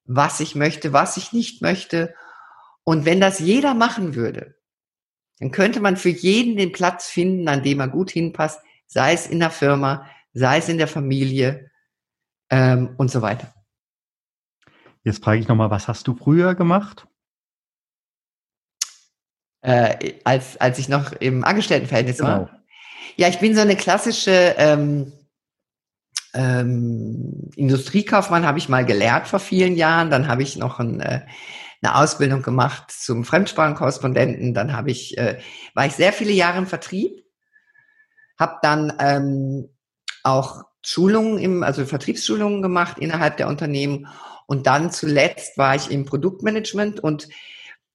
was 0.04 0.40
ich 0.40 0.54
möchte, 0.54 0.92
was 0.92 1.16
ich 1.16 1.32
nicht 1.32 1.62
möchte. 1.62 2.14
Und 2.84 3.04
wenn 3.04 3.20
das 3.20 3.38
jeder 3.38 3.74
machen 3.74 4.14
würde, 4.14 4.54
dann 5.40 5.50
könnte 5.50 5.80
man 5.80 5.96
für 5.96 6.10
jeden 6.10 6.56
den 6.56 6.72
Platz 6.72 7.08
finden, 7.08 7.48
an 7.48 7.62
dem 7.62 7.80
er 7.80 7.88
gut 7.88 8.10
hinpasst, 8.10 8.60
sei 8.86 9.12
es 9.12 9.26
in 9.26 9.40
der 9.40 9.50
Firma, 9.50 10.08
sei 10.34 10.58
es 10.58 10.68
in 10.68 10.78
der 10.78 10.88
Familie 10.88 11.70
ähm, 12.50 12.94
und 12.98 13.10
so 13.10 13.22
weiter. 13.22 13.54
Jetzt 15.02 15.24
frage 15.24 15.40
ich 15.40 15.48
nochmal, 15.48 15.70
was 15.70 15.88
hast 15.88 16.06
du 16.06 16.14
früher 16.14 16.54
gemacht? 16.54 17.06
äh, 19.64 20.14
als, 20.24 20.60
als 20.60 20.78
ich 20.78 20.88
noch 20.88 21.12
im 21.12 21.42
Angestelltenverhältnis 21.42 22.18
genau. 22.18 22.28
war. 22.28 22.50
Ja, 23.16 23.28
ich 23.28 23.38
bin 23.38 23.54
so 23.54 23.62
eine 23.62 23.76
klassische 23.76 24.54
ähm, 24.58 25.12
ähm, 26.34 27.50
Industriekaufmann, 27.56 28.46
habe 28.46 28.58
ich 28.58 28.68
mal 28.68 28.84
gelernt 28.84 29.26
vor 29.26 29.40
vielen 29.40 29.74
Jahren. 29.74 30.10
Dann 30.10 30.28
habe 30.28 30.42
ich 30.42 30.56
noch 30.56 30.80
ein, 30.80 31.00
äh, 31.00 31.22
eine 31.82 31.94
Ausbildung 31.96 32.42
gemacht 32.42 32.90
zum 32.90 33.24
Fremdsprachenkorrespondenten. 33.24 34.52
Dann 34.52 34.74
habe 34.74 34.90
ich, 34.90 35.16
äh, 35.16 35.38
war 35.72 35.86
ich 35.86 35.94
sehr 35.94 36.12
viele 36.12 36.32
Jahre 36.32 36.58
im 36.58 36.66
Vertrieb, 36.66 37.24
habe 38.38 38.58
dann 38.60 38.92
ähm, 38.98 39.73
auch 40.24 40.64
Schulungen 40.82 41.38
im, 41.38 41.62
also 41.62 41.86
Vertriebsschulungen 41.86 42.60
gemacht 42.60 42.98
innerhalb 42.98 43.36
der 43.36 43.48
Unternehmen 43.48 44.08
und 44.46 44.66
dann 44.66 44.90
zuletzt 44.90 45.56
war 45.56 45.74
ich 45.74 45.90
im 45.90 46.04
Produktmanagement 46.04 47.00
und 47.00 47.28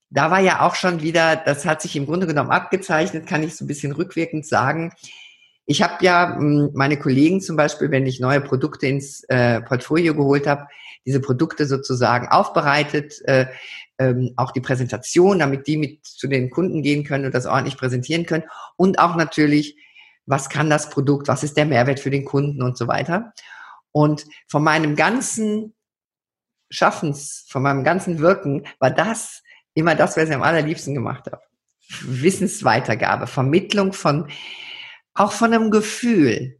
da 0.09 0.31
war 0.31 0.39
ja 0.39 0.61
auch 0.61 0.75
schon 0.75 1.01
wieder, 1.01 1.35
das 1.35 1.65
hat 1.65 1.81
sich 1.81 1.95
im 1.95 2.05
Grunde 2.05 2.25
genommen 2.25 2.49
abgezeichnet, 2.49 3.27
kann 3.27 3.43
ich 3.43 3.55
so 3.55 3.65
ein 3.65 3.67
bisschen 3.67 3.91
rückwirkend 3.91 4.45
sagen. 4.45 4.91
Ich 5.65 5.83
habe 5.83 6.03
ja 6.03 6.35
hm, 6.35 6.71
meine 6.73 6.97
Kollegen 6.97 7.41
zum 7.41 7.55
Beispiel, 7.55 7.91
wenn 7.91 8.07
ich 8.07 8.19
neue 8.19 8.41
Produkte 8.41 8.87
ins 8.87 9.23
äh, 9.25 9.61
Portfolio 9.61 10.15
geholt 10.15 10.47
habe, 10.47 10.65
diese 11.05 11.19
Produkte 11.19 11.67
sozusagen 11.67 12.27
aufbereitet, 12.27 13.21
äh, 13.25 13.45
ähm, 13.99 14.33
auch 14.35 14.51
die 14.51 14.61
Präsentation, 14.61 15.39
damit 15.39 15.67
die 15.67 15.77
mit 15.77 16.05
zu 16.05 16.27
den 16.27 16.49
Kunden 16.49 16.81
gehen 16.81 17.03
können 17.03 17.25
und 17.25 17.35
das 17.35 17.45
ordentlich 17.45 17.77
präsentieren 17.77 18.25
können 18.25 18.45
und 18.77 18.97
auch 18.97 19.15
natürlich, 19.15 19.75
was 20.29 20.47
kann 20.47 20.69
das 20.69 20.91
Produkt, 20.91 21.27
was 21.27 21.43
ist 21.43 21.57
der 21.57 21.65
Mehrwert 21.65 21.99
für 21.99 22.11
den 22.11 22.23
Kunden 22.23 22.61
und 22.61 22.77
so 22.77 22.87
weiter. 22.87 23.33
Und 23.91 24.25
von 24.47 24.63
meinem 24.63 24.95
ganzen 24.95 25.73
Schaffens, 26.69 27.47
von 27.49 27.63
meinem 27.63 27.83
ganzen 27.83 28.19
Wirken 28.19 28.67
war 28.79 28.91
das 28.91 29.41
immer 29.73 29.95
das, 29.95 30.15
was 30.15 30.29
ich 30.29 30.35
am 30.35 30.43
allerliebsten 30.43 30.93
gemacht 30.93 31.25
habe. 31.25 31.41
Wissensweitergabe, 32.01 33.25
Vermittlung 33.25 33.91
von, 33.91 34.29
auch 35.15 35.31
von 35.31 35.51
einem 35.51 35.71
Gefühl, 35.71 36.59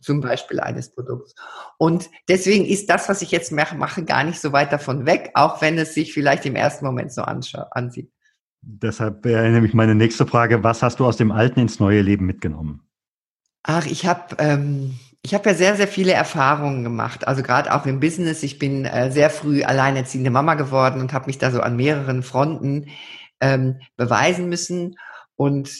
zum 0.00 0.20
Beispiel 0.20 0.60
eines 0.60 0.94
Produkts. 0.94 1.34
Und 1.78 2.08
deswegen 2.28 2.64
ist 2.64 2.88
das, 2.88 3.08
was 3.08 3.22
ich 3.22 3.32
jetzt 3.32 3.50
mache, 3.50 4.04
gar 4.04 4.22
nicht 4.22 4.40
so 4.40 4.52
weit 4.52 4.72
davon 4.72 5.04
weg, 5.04 5.32
auch 5.34 5.60
wenn 5.60 5.76
es 5.78 5.94
sich 5.94 6.14
vielleicht 6.14 6.46
im 6.46 6.54
ersten 6.54 6.84
Moment 6.84 7.12
so 7.12 7.22
ansieht. 7.22 8.12
Deshalb 8.62 9.24
wäre 9.24 9.50
nämlich 9.50 9.74
meine 9.74 9.96
nächste 9.96 10.26
Frage, 10.26 10.62
was 10.62 10.82
hast 10.82 11.00
du 11.00 11.06
aus 11.06 11.16
dem 11.16 11.32
alten 11.32 11.58
ins 11.58 11.80
neue 11.80 12.02
Leben 12.02 12.24
mitgenommen? 12.24 12.86
Ach, 13.62 13.86
ich 13.86 14.06
habe 14.06 14.36
ähm, 14.38 14.98
ich 15.22 15.34
habe 15.34 15.50
ja 15.50 15.54
sehr, 15.54 15.76
sehr 15.76 15.88
viele 15.88 16.12
Erfahrungen 16.12 16.82
gemacht. 16.82 17.26
Also 17.28 17.42
gerade 17.42 17.74
auch 17.74 17.84
im 17.86 18.00
Business. 18.00 18.42
Ich 18.42 18.58
bin 18.58 18.86
äh, 18.86 19.10
sehr 19.10 19.30
früh 19.30 19.62
alleinerziehende 19.62 20.30
Mama 20.30 20.54
geworden 20.54 21.00
und 21.00 21.12
habe 21.12 21.26
mich 21.26 21.38
da 21.38 21.50
so 21.50 21.60
an 21.60 21.76
mehreren 21.76 22.22
Fronten 22.22 22.88
ähm, 23.40 23.80
beweisen 23.96 24.48
müssen. 24.48 24.96
Und 25.36 25.70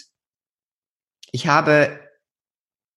ich 1.32 1.46
habe 1.46 2.00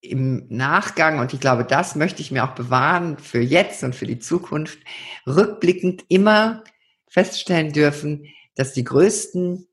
im 0.01 0.47
Nachgang, 0.49 1.19
und 1.19 1.33
ich 1.33 1.39
glaube, 1.39 1.63
das 1.63 1.95
möchte 1.95 2.21
ich 2.21 2.31
mir 2.31 2.43
auch 2.43 2.55
bewahren 2.55 3.17
für 3.19 3.39
jetzt 3.39 3.83
und 3.83 3.95
für 3.95 4.05
die 4.05 4.19
Zukunft, 4.19 4.79
rückblickend 5.25 6.03
immer 6.09 6.63
feststellen 7.07 7.71
dürfen, 7.71 8.25
dass 8.55 8.73
die 8.73 8.83
größten 8.83 9.65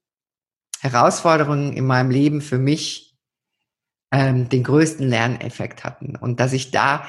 Herausforderungen 0.80 1.72
in 1.72 1.84
meinem 1.84 2.10
Leben 2.10 2.40
für 2.42 2.58
mich 2.58 3.09
ähm, 4.12 4.48
den 4.48 4.64
größten 4.64 5.08
Lerneffekt 5.08 5.84
hatten 5.84 6.16
und 6.16 6.40
dass 6.40 6.52
ich 6.52 6.70
da 6.70 7.04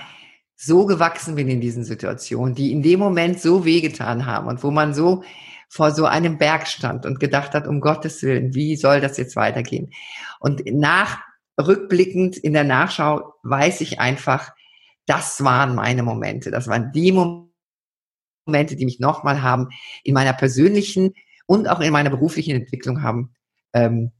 so 0.56 0.86
gewachsen 0.86 1.36
bin 1.36 1.50
in 1.50 1.60
diesen 1.60 1.84
Situationen, 1.84 2.54
die 2.54 2.72
in 2.72 2.84
dem 2.84 3.00
Moment 3.00 3.42
so 3.42 3.66
wehgetan 3.66 4.28
haben 4.28 4.48
und 4.48 4.64
wo 4.64 4.70
man 4.70 4.94
so 4.94 5.24
vor 5.70 5.92
so 5.92 6.06
einem 6.06 6.38
Berg 6.38 6.68
stand 6.68 7.06
und 7.06 7.20
gedacht 7.20 7.54
hat, 7.54 7.66
um 7.66 7.80
Gottes 7.80 8.22
Willen, 8.22 8.54
wie 8.54 8.76
soll 8.76 9.02
das 9.02 9.18
jetzt 9.18 9.36
weitergehen? 9.36 9.92
Und 10.40 10.64
nach, 10.66 11.20
rückblickend 11.60 12.38
in 12.38 12.54
der 12.54 12.66
Nachschau 12.66 13.34
weiß 13.44 13.82
ich 13.82 14.00
einfach, 14.00 14.52
das 15.06 15.44
waren 15.44 15.76
meine 15.76 16.04
Momente. 16.04 16.52
Das 16.52 16.68
waren 16.68 16.92
die 16.92 17.12
Momente, 17.12 18.76
die 18.76 18.86
mich 18.86 19.00
nochmal 19.00 19.42
haben 19.42 19.70
in 20.04 20.14
meiner 20.14 20.34
persönlichen 20.34 21.14
und 21.48 21.68
auch 21.68 21.80
in 21.80 21.92
meiner 21.92 22.10
beruflichen 22.10 22.56
Entwicklung 22.56 23.02
haben 23.02 23.34
ähm, 23.74 24.12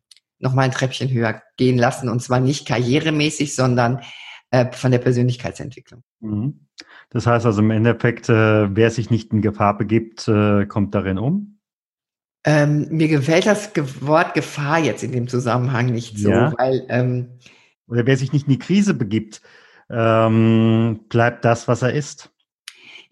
noch 0.42 0.54
mal 0.54 0.64
ein 0.64 0.72
Treppchen 0.72 1.10
höher 1.10 1.42
gehen 1.58 1.78
lassen. 1.78 2.10
Und 2.10 2.22
zwar 2.22 2.40
nicht 2.40 2.68
karrieremäßig, 2.68 3.56
sondern 3.56 4.02
äh, 4.52 4.72
von 4.72 4.92
der 4.92 5.00
Persönlichkeitsentwicklung. 5.00 6.04
Mhm. 6.20 6.68
Das 7.10 7.28
heißt 7.28 7.46
also 7.46 7.62
im 7.62 7.72
Endeffekt, 7.72 8.30
äh, 8.30 8.76
wer 8.76 8.92
sich 8.92 9.10
nicht 9.10 9.32
in 9.34 9.42
Gefahr 9.42 9.78
begibt, 9.78 10.28
äh, 10.28 10.66
kommt 10.66 10.96
darin 10.96 11.18
um? 11.18 11.60
Ähm, 12.44 12.88
mir 12.90 13.08
gefällt 13.08 13.46
das 13.46 13.72
Wort 14.02 14.34
Gefahr 14.34 14.80
jetzt 14.80 15.04
in 15.04 15.12
dem 15.12 15.28
Zusammenhang 15.28 15.88
nicht 15.88 16.18
so, 16.18 16.30
ja. 16.32 16.54
weil 16.58 16.86
ähm, 16.90 17.38
oder 17.88 18.06
wer 18.08 18.18
sich 18.18 18.34
nicht 18.34 18.48
in 18.48 18.54
die 18.54 18.60
Krise 18.60 18.94
begibt, 18.94 19.42
ähm, 19.90 21.02
bleibt 21.10 21.46
das, 21.46 21.68
was 21.68 21.82
er 21.82 21.94
ist. 21.94 22.32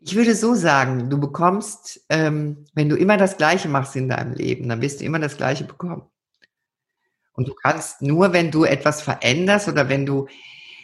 Ich 0.01 0.15
würde 0.15 0.33
so 0.33 0.55
sagen, 0.55 1.09
du 1.09 1.19
bekommst, 1.19 2.05
ähm, 2.09 2.65
wenn 2.73 2.87
du 2.87 2.95
immer 2.95 3.17
das 3.17 3.37
Gleiche 3.37 3.67
machst 3.67 3.95
in 3.97 4.09
deinem 4.09 4.33
Leben, 4.33 4.69
dann 4.69 4.81
wirst 4.81 5.01
du 5.01 5.05
immer 5.05 5.19
das 5.19 5.35
Gleiche 5.35 5.65
bekommen. 5.65 6.03
Und 7.39 7.47
du 7.47 7.53
kannst 7.53 8.01
nur, 8.01 8.33
wenn 8.33 8.51
du 8.51 8.65
etwas 8.65 9.01
veränderst 9.01 9.69
oder 9.69 9.87
wenn 9.87 10.05
du, 10.05 10.27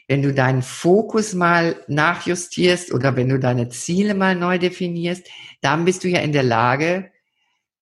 wenn 0.07 0.21
du 0.21 0.33
deinen 0.33 0.61
Fokus 0.61 1.33
mal 1.33 1.75
nachjustierst 1.89 2.93
oder 2.93 3.17
wenn 3.17 3.27
du 3.27 3.39
deine 3.39 3.67
Ziele 3.67 4.13
mal 4.13 4.35
neu 4.35 4.57
definierst, 4.57 5.27
dann 5.59 5.83
bist 5.83 6.05
du 6.05 6.07
ja 6.07 6.21
in 6.21 6.31
der 6.31 6.43
Lage, 6.43 7.11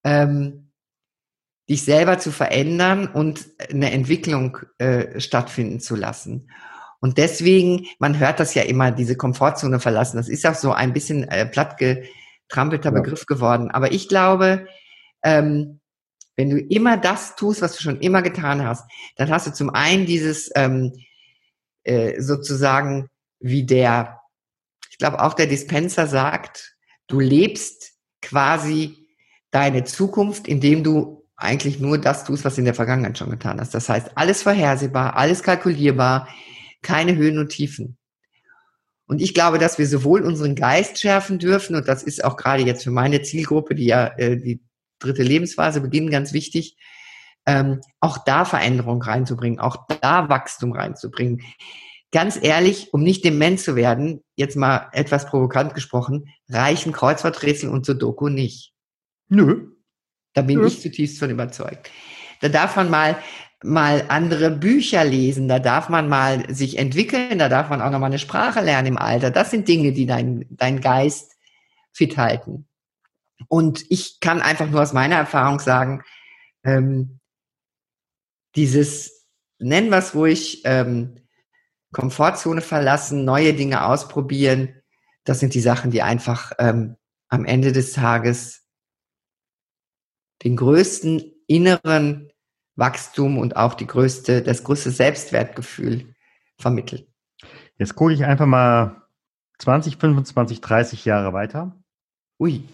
ähm, 0.02 0.72
dich 1.70 1.84
selber 1.84 2.18
zu 2.18 2.32
verändern 2.32 3.06
und 3.06 3.46
eine 3.70 3.92
Entwicklung 3.92 4.58
äh, 4.78 5.20
stattfinden 5.20 5.78
zu 5.78 5.94
lassen. 5.94 6.50
Und 6.98 7.16
deswegen, 7.16 7.86
man 8.00 8.18
hört 8.18 8.40
das 8.40 8.54
ja 8.54 8.62
immer, 8.62 8.90
diese 8.90 9.16
Komfortzone 9.16 9.78
verlassen. 9.78 10.16
Das 10.16 10.28
ist 10.28 10.44
auch 10.46 10.56
so 10.56 10.72
ein 10.72 10.92
bisschen 10.92 11.28
äh, 11.28 11.46
plattgetrampelter 11.46 12.90
ja. 12.92 13.00
Begriff 13.00 13.26
geworden. 13.26 13.70
Aber 13.70 13.92
ich 13.92 14.08
glaube, 14.08 14.66
ähm, 15.22 15.78
wenn 16.36 16.50
du 16.50 16.58
immer 16.58 16.96
das 16.96 17.36
tust, 17.36 17.62
was 17.62 17.76
du 17.76 17.82
schon 17.82 18.00
immer 18.00 18.22
getan 18.22 18.64
hast, 18.64 18.90
dann 19.16 19.30
hast 19.30 19.46
du 19.46 19.52
zum 19.52 19.70
einen 19.70 20.06
dieses 20.06 20.50
ähm, 20.54 20.92
äh, 21.84 22.20
sozusagen 22.20 23.08
wie 23.40 23.64
der, 23.64 24.20
ich 24.90 24.98
glaube 24.98 25.22
auch 25.22 25.34
der 25.34 25.46
Dispenser 25.46 26.06
sagt, 26.06 26.76
du 27.06 27.20
lebst 27.20 27.92
quasi 28.22 28.96
deine 29.50 29.84
Zukunft, 29.84 30.48
indem 30.48 30.82
du 30.82 31.24
eigentlich 31.36 31.78
nur 31.78 31.98
das 31.98 32.24
tust, 32.24 32.44
was 32.44 32.54
du 32.54 32.60
in 32.60 32.64
der 32.64 32.74
Vergangenheit 32.74 33.18
schon 33.18 33.30
getan 33.30 33.60
hast. 33.60 33.74
Das 33.74 33.88
heißt, 33.88 34.12
alles 34.16 34.42
vorhersehbar, 34.42 35.16
alles 35.16 35.42
kalkulierbar, 35.42 36.28
keine 36.82 37.16
Höhen 37.16 37.38
und 37.38 37.50
Tiefen. 37.50 37.98
Und 39.06 39.20
ich 39.20 39.34
glaube, 39.34 39.58
dass 39.58 39.78
wir 39.78 39.86
sowohl 39.86 40.22
unseren 40.22 40.54
Geist 40.54 40.98
schärfen 40.98 41.38
dürfen, 41.38 41.76
und 41.76 41.86
das 41.86 42.02
ist 42.02 42.24
auch 42.24 42.36
gerade 42.36 42.62
jetzt 42.62 42.84
für 42.84 42.90
meine 42.90 43.20
Zielgruppe, 43.22 43.74
die 43.74 43.86
ja 43.86 44.06
äh, 44.16 44.36
die 44.36 44.62
dritte 45.04 45.22
Lebensphase 45.22 45.80
beginnen, 45.80 46.10
ganz 46.10 46.32
wichtig, 46.32 46.76
ähm, 47.46 47.80
auch 48.00 48.18
da 48.18 48.44
Veränderung 48.44 49.02
reinzubringen, 49.02 49.58
auch 49.58 49.86
da 50.00 50.28
Wachstum 50.28 50.72
reinzubringen. 50.72 51.42
Ganz 52.10 52.38
ehrlich, 52.40 52.94
um 52.94 53.02
nicht 53.02 53.24
dement 53.24 53.60
zu 53.60 53.76
werden, 53.76 54.22
jetzt 54.36 54.56
mal 54.56 54.88
etwas 54.92 55.26
provokant 55.26 55.74
gesprochen, 55.74 56.28
reichen 56.48 56.92
Kreuzworträtsel 56.92 57.68
und 57.68 57.84
Sudoku 57.84 58.28
nicht. 58.28 58.72
Nö. 59.28 59.72
Da 60.32 60.42
bin 60.42 60.60
Nö. 60.60 60.66
ich 60.66 60.80
zutiefst 60.80 61.18
von 61.18 61.30
überzeugt. 61.30 61.90
Da 62.40 62.48
darf 62.48 62.76
man 62.76 62.90
mal 62.90 63.16
mal 63.64 64.04
andere 64.08 64.50
Bücher 64.50 65.04
lesen, 65.04 65.48
da 65.48 65.58
darf 65.58 65.88
man 65.88 66.08
mal 66.08 66.54
sich 66.54 66.78
entwickeln, 66.78 67.38
da 67.38 67.48
darf 67.48 67.70
man 67.70 67.80
auch 67.80 67.90
noch 67.90 67.98
mal 67.98 68.06
eine 68.06 68.18
Sprache 68.18 68.60
lernen 68.60 68.88
im 68.88 68.98
Alter. 68.98 69.30
Das 69.30 69.50
sind 69.50 69.66
Dinge, 69.66 69.92
die 69.92 70.04
dein, 70.06 70.44
dein 70.50 70.80
Geist 70.80 71.32
fit 71.92 72.18
halten. 72.18 72.66
Und 73.48 73.84
ich 73.90 74.20
kann 74.20 74.40
einfach 74.40 74.68
nur 74.68 74.82
aus 74.82 74.92
meiner 74.92 75.16
Erfahrung 75.16 75.60
sagen, 75.60 76.02
ähm, 76.64 77.20
dieses, 78.54 79.26
nennen 79.58 79.90
wir 79.90 79.98
es 79.98 80.14
ruhig, 80.14 80.62
ähm, 80.64 81.16
Komfortzone 81.92 82.60
verlassen, 82.60 83.24
neue 83.24 83.54
Dinge 83.54 83.84
ausprobieren, 83.84 84.80
das 85.24 85.40
sind 85.40 85.54
die 85.54 85.60
Sachen, 85.60 85.90
die 85.90 86.02
einfach 86.02 86.52
ähm, 86.58 86.96
am 87.28 87.44
Ende 87.44 87.72
des 87.72 87.92
Tages 87.92 88.66
den 90.42 90.56
größten 90.56 91.32
inneren 91.46 92.30
Wachstum 92.76 93.38
und 93.38 93.56
auch 93.56 93.74
die 93.74 93.86
größte, 93.86 94.42
das 94.42 94.64
größte 94.64 94.90
Selbstwertgefühl 94.90 96.14
vermitteln. 96.58 97.06
Jetzt 97.78 97.94
gucke 97.94 98.12
ich 98.12 98.24
einfach 98.24 98.46
mal 98.46 99.02
20, 99.58 99.96
25, 99.96 100.60
30 100.60 101.04
Jahre 101.04 101.32
weiter. 101.32 101.76
Ui. 102.38 102.64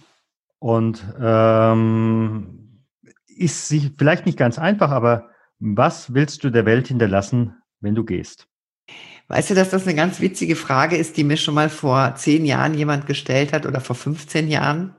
Und 0.60 1.02
ähm, 1.20 2.84
ist 3.26 3.68
sie 3.68 3.92
vielleicht 3.96 4.26
nicht 4.26 4.38
ganz 4.38 4.58
einfach, 4.58 4.90
aber 4.90 5.30
was 5.58 6.14
willst 6.14 6.44
du 6.44 6.50
der 6.50 6.66
Welt 6.66 6.88
hinterlassen, 6.88 7.54
wenn 7.80 7.94
du 7.94 8.04
gehst? 8.04 8.46
Weißt 9.28 9.50
du, 9.50 9.54
dass 9.54 9.70
das 9.70 9.86
eine 9.86 9.96
ganz 9.96 10.20
witzige 10.20 10.56
Frage 10.56 10.96
ist, 10.96 11.16
die 11.16 11.24
mir 11.24 11.36
schon 11.36 11.54
mal 11.54 11.70
vor 11.70 12.14
zehn 12.16 12.44
Jahren 12.44 12.74
jemand 12.74 13.06
gestellt 13.06 13.52
hat 13.52 13.64
oder 13.64 13.80
vor 13.80 13.96
15 13.96 14.48
Jahren? 14.48 14.94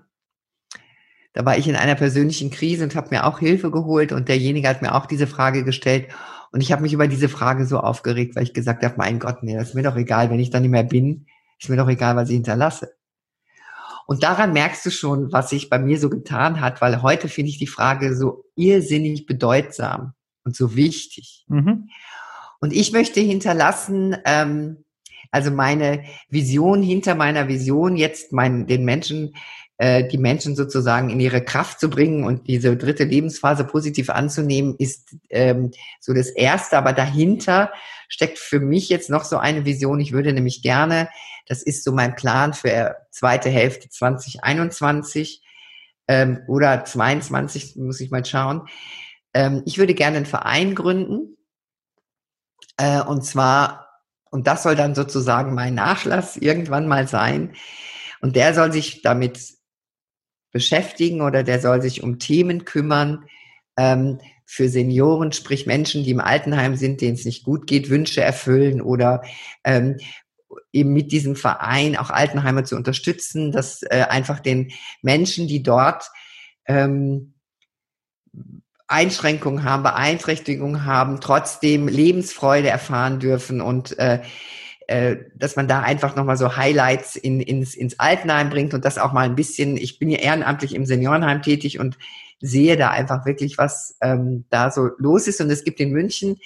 Da 1.34 1.46
war 1.46 1.58
ich 1.58 1.68
in 1.68 1.76
einer 1.76 1.96
persönlichen 1.96 2.50
Krise 2.50 2.84
und 2.84 2.96
habe 2.96 3.10
mir 3.12 3.26
auch 3.26 3.40
Hilfe 3.40 3.72
geholt 3.72 4.12
und 4.12 4.30
derjenige 4.30 4.68
hat 4.68 4.82
mir 4.82 4.96
auch 4.96 5.06
diese 5.06 5.28
Frage 5.28 5.64
gestellt. 5.64 6.08
Und 6.52 6.62
ich 6.62 6.72
habe 6.72 6.82
mich 6.82 6.94
über 6.94 7.08
diese 7.08 7.30
Frage 7.30 7.66
so 7.66 7.80
aufgeregt, 7.80 8.36
weil 8.36 8.44
ich 8.44 8.54
gesagt 8.54 8.84
habe, 8.84 8.96
mein 8.98 9.20
Gott, 9.20 9.44
nee, 9.44 9.56
das 9.56 9.70
ist 9.70 9.76
mir 9.76 9.84
doch 9.84 9.96
egal, 9.96 10.30
wenn 10.30 10.40
ich 10.40 10.50
dann 10.50 10.64
nicht 10.64 10.72
mehr 10.72 10.84
bin, 10.84 11.28
ist 11.60 11.70
mir 11.70 11.78
doch 11.78 11.88
egal, 11.88 12.16
was 12.16 12.30
ich 12.30 12.36
hinterlasse. 12.36 12.94
Und 14.12 14.24
daran 14.24 14.52
merkst 14.52 14.86
du 14.86 14.90
schon, 14.90 15.32
was 15.32 15.52
sich 15.52 15.70
bei 15.70 15.80
mir 15.80 15.98
so 15.98 16.10
getan 16.10 16.60
hat, 16.60 16.82
weil 16.82 17.02
heute 17.02 17.30
finde 17.30 17.50
ich 17.50 17.60
die 17.60 17.66
Frage 17.66 18.14
so 18.14 18.44
irrsinnig 18.58 19.26
bedeutsam 19.26 20.12
und 20.44 20.54
so 20.54 20.76
wichtig. 20.76 21.46
Mhm. 21.48 21.88
Und 22.60 22.74
ich 22.74 22.92
möchte 22.92 23.22
hinterlassen, 23.22 24.18
ähm, 24.26 24.84
also 25.32 25.50
meine 25.50 26.04
Vision 26.28 26.84
hinter 26.84 27.16
meiner 27.16 27.48
Vision, 27.48 27.96
jetzt 27.96 28.34
mein, 28.34 28.68
den 28.68 28.84
Menschen 28.84 29.34
äh, 29.82 30.08
die 30.08 30.20
Menschen 30.20 30.56
sozusagen 30.56 31.10
in 31.10 31.20
ihre 31.20 31.44
Kraft 31.44 31.80
zu 31.80 31.90
bringen 31.90 32.24
und 32.24 32.48
diese 32.48 32.78
dritte 32.78 33.04
Lebensphase 33.04 33.64
positiv 33.64 34.12
anzunehmen, 34.12 34.76
ist 34.78 35.16
ähm, 35.32 35.72
so 36.00 36.14
das 36.14 36.30
Erste. 36.30 36.78
Aber 36.78 36.94
dahinter 36.94 37.74
steckt 38.08 38.38
für 38.38 38.60
mich 38.60 38.90
jetzt 38.90 39.10
noch 39.10 39.24
so 39.24 39.40
eine 39.40 39.66
Vision. 39.66 40.00
Ich 40.00 40.12
würde 40.12 40.34
nämlich 40.34 40.62
gerne, 40.62 41.10
das 41.48 41.64
ist 41.64 41.84
so 41.84 41.94
mein 41.94 42.16
Plan 42.16 42.54
für 42.54 42.96
zweite 43.10 43.50
Hälfte 43.50 43.90
2021 43.90 45.42
ähm, 46.08 46.42
oder 46.48 46.86
22, 46.86 47.76
muss 47.78 48.02
ich 48.02 48.12
mal 48.12 48.24
schauen. 48.24 48.68
Ähm, 49.34 49.64
ich 49.66 49.80
würde 49.80 49.96
gerne 49.96 50.18
einen 50.18 50.26
Verein 50.28 50.76
gründen. 50.76 51.38
Äh, 52.78 53.02
und 53.02 53.26
zwar, 53.26 53.88
und 54.30 54.46
das 54.46 54.62
soll 54.62 54.76
dann 54.76 54.94
sozusagen 54.94 55.56
mein 55.56 55.74
Nachlass 55.74 56.38
irgendwann 56.38 56.88
mal 56.88 57.08
sein. 57.08 57.56
Und 58.22 58.36
der 58.36 58.54
soll 58.54 58.72
sich 58.72 59.02
damit 59.02 59.60
beschäftigen 60.52 61.22
oder 61.22 61.44
der 61.44 61.60
soll 61.60 61.82
sich 61.82 62.04
um 62.04 62.20
Themen 62.20 62.66
kümmern 62.66 63.26
ähm, 63.78 64.20
für 64.46 64.68
Senioren, 64.68 65.32
sprich 65.32 65.66
Menschen, 65.66 66.04
die 66.04 66.12
im 66.12 66.20
Altenheim 66.20 66.76
sind, 66.76 67.02
denen 67.02 67.16
es 67.16 67.26
nicht 67.26 67.44
gut 67.44 67.68
geht, 67.68 67.90
Wünsche 67.90 68.22
erfüllen 68.22 68.82
oder 68.82 69.22
ähm, 69.64 69.98
eben 70.74 70.92
mit 70.92 71.12
diesem 71.12 71.36
Verein 71.36 71.96
auch 71.96 72.10
Altenheime 72.10 72.64
zu 72.64 72.76
unterstützen, 72.76 73.52
dass 73.52 73.84
äh, 73.84 74.06
einfach 74.10 74.40
den 74.40 74.72
Menschen, 75.02 75.48
die 75.48 75.64
dort 75.64 76.10
ähm, 76.66 77.34
Einschränkungen 78.88 79.64
haben, 79.64 79.84
Beeinträchtigungen 79.84 80.86
haben, 80.86 81.22
trotzdem 81.22 81.88
Lebensfreude 81.88 82.70
erfahren 82.70 83.20
dürfen 83.20 83.62
und 83.62 83.98
äh, 84.00 84.22
äh, 84.92 85.26
dass 85.36 85.56
man 85.56 85.70
da 85.70 85.80
einfach 85.80 86.18
nochmal 86.18 86.36
so 86.36 86.58
Highlights 86.58 87.16
in, 87.16 87.40
ins, 87.40 87.76
ins 87.76 87.98
Altenheim 87.98 88.50
bringt 88.50 88.74
und 88.74 88.84
das 88.84 88.98
auch 88.98 89.14
mal 89.14 89.22
ein 89.22 89.36
bisschen, 89.36 89.78
ich 89.78 90.00
bin 90.00 90.10
ja 90.10 90.20
ehrenamtlich 90.20 90.76
im 90.76 90.86
Seniorenheim 90.86 91.42
tätig 91.42 91.80
und 91.80 91.98
sehe 92.42 92.76
da 92.76 92.90
einfach 92.90 93.26
wirklich, 93.26 93.58
was 93.58 93.98
ähm, 94.02 94.44
da 94.50 94.70
so 94.70 94.90
los 94.98 95.28
ist. 95.28 95.40
Und 95.40 95.50
es 95.50 95.64
gibt 95.64 95.80
in 95.80 95.92
München 95.92 96.40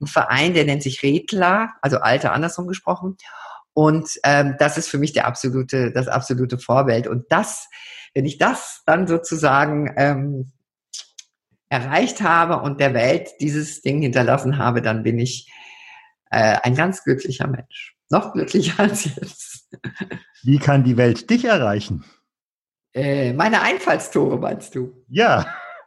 einen 0.00 0.08
Verein, 0.08 0.54
der 0.54 0.64
nennt 0.64 0.82
sich 0.82 1.04
Redler, 1.04 1.70
also 1.82 1.98
Alter 1.98 2.32
andersrum 2.32 2.66
gesprochen. 2.66 3.16
Und 3.74 4.08
ähm, 4.24 4.56
das 4.58 4.76
ist 4.76 4.88
für 4.88 4.98
mich 4.98 5.12
der 5.12 5.26
absolute, 5.26 5.92
das 5.92 6.08
absolute 6.08 6.58
Vorbild. 6.58 7.06
Und 7.06 7.26
das, 7.30 7.68
wenn 8.12 8.26
ich 8.26 8.38
das 8.38 8.82
dann 8.86 9.06
sozusagen 9.06 9.94
ähm, 9.96 10.52
erreicht 11.68 12.22
habe 12.22 12.60
und 12.60 12.80
der 12.80 12.92
Welt 12.92 13.30
dieses 13.40 13.82
Ding 13.82 14.02
hinterlassen 14.02 14.58
habe, 14.58 14.82
dann 14.82 15.04
bin 15.04 15.20
ich 15.20 15.48
äh, 16.34 16.58
ein 16.62 16.74
ganz 16.74 17.04
glücklicher 17.04 17.46
Mensch. 17.46 17.96
Noch 18.10 18.32
glücklicher 18.32 18.80
als 18.80 19.04
jetzt. 19.04 19.68
Wie 20.42 20.58
kann 20.58 20.84
die 20.84 20.96
Welt 20.96 21.30
dich 21.30 21.44
erreichen? 21.44 22.04
Äh, 22.92 23.32
meine 23.32 23.62
Einfallstore, 23.62 24.38
meinst 24.38 24.74
du? 24.74 25.04
Ja. 25.08 25.46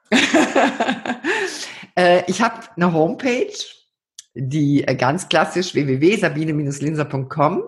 äh, 1.96 2.24
ich 2.28 2.42
habe 2.42 2.62
eine 2.76 2.94
Homepage, 2.94 3.54
die 4.34 4.84
äh, 4.88 4.96
ganz 4.96 5.30
klassisch 5.30 5.74
www.sabine-linser.com. 5.74 7.64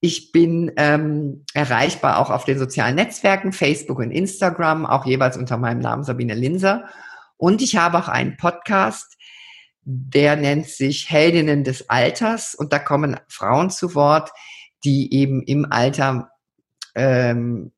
Ich 0.00 0.32
bin 0.32 0.72
ähm, 0.76 1.44
erreichbar 1.52 2.18
auch 2.18 2.30
auf 2.30 2.44
den 2.44 2.58
sozialen 2.58 2.96
Netzwerken, 2.96 3.52
Facebook 3.52 3.98
und 3.98 4.10
Instagram, 4.10 4.86
auch 4.86 5.04
jeweils 5.04 5.36
unter 5.36 5.58
meinem 5.58 5.80
Namen 5.80 6.04
Sabine 6.04 6.34
Linser. 6.34 6.84
Und 7.36 7.62
ich 7.62 7.76
habe 7.76 7.98
auch 7.98 8.08
einen 8.08 8.36
Podcast, 8.36 9.16
der 9.92 10.36
nennt 10.36 10.68
sich 10.68 11.10
Heldinnen 11.10 11.64
des 11.64 11.88
Alters 11.90 12.54
und 12.54 12.72
da 12.72 12.78
kommen 12.78 13.18
Frauen 13.28 13.70
zu 13.70 13.94
Wort, 13.94 14.30
die 14.84 15.12
eben 15.12 15.42
im 15.42 15.70
Alter 15.70 16.30
ähm, 16.94 17.72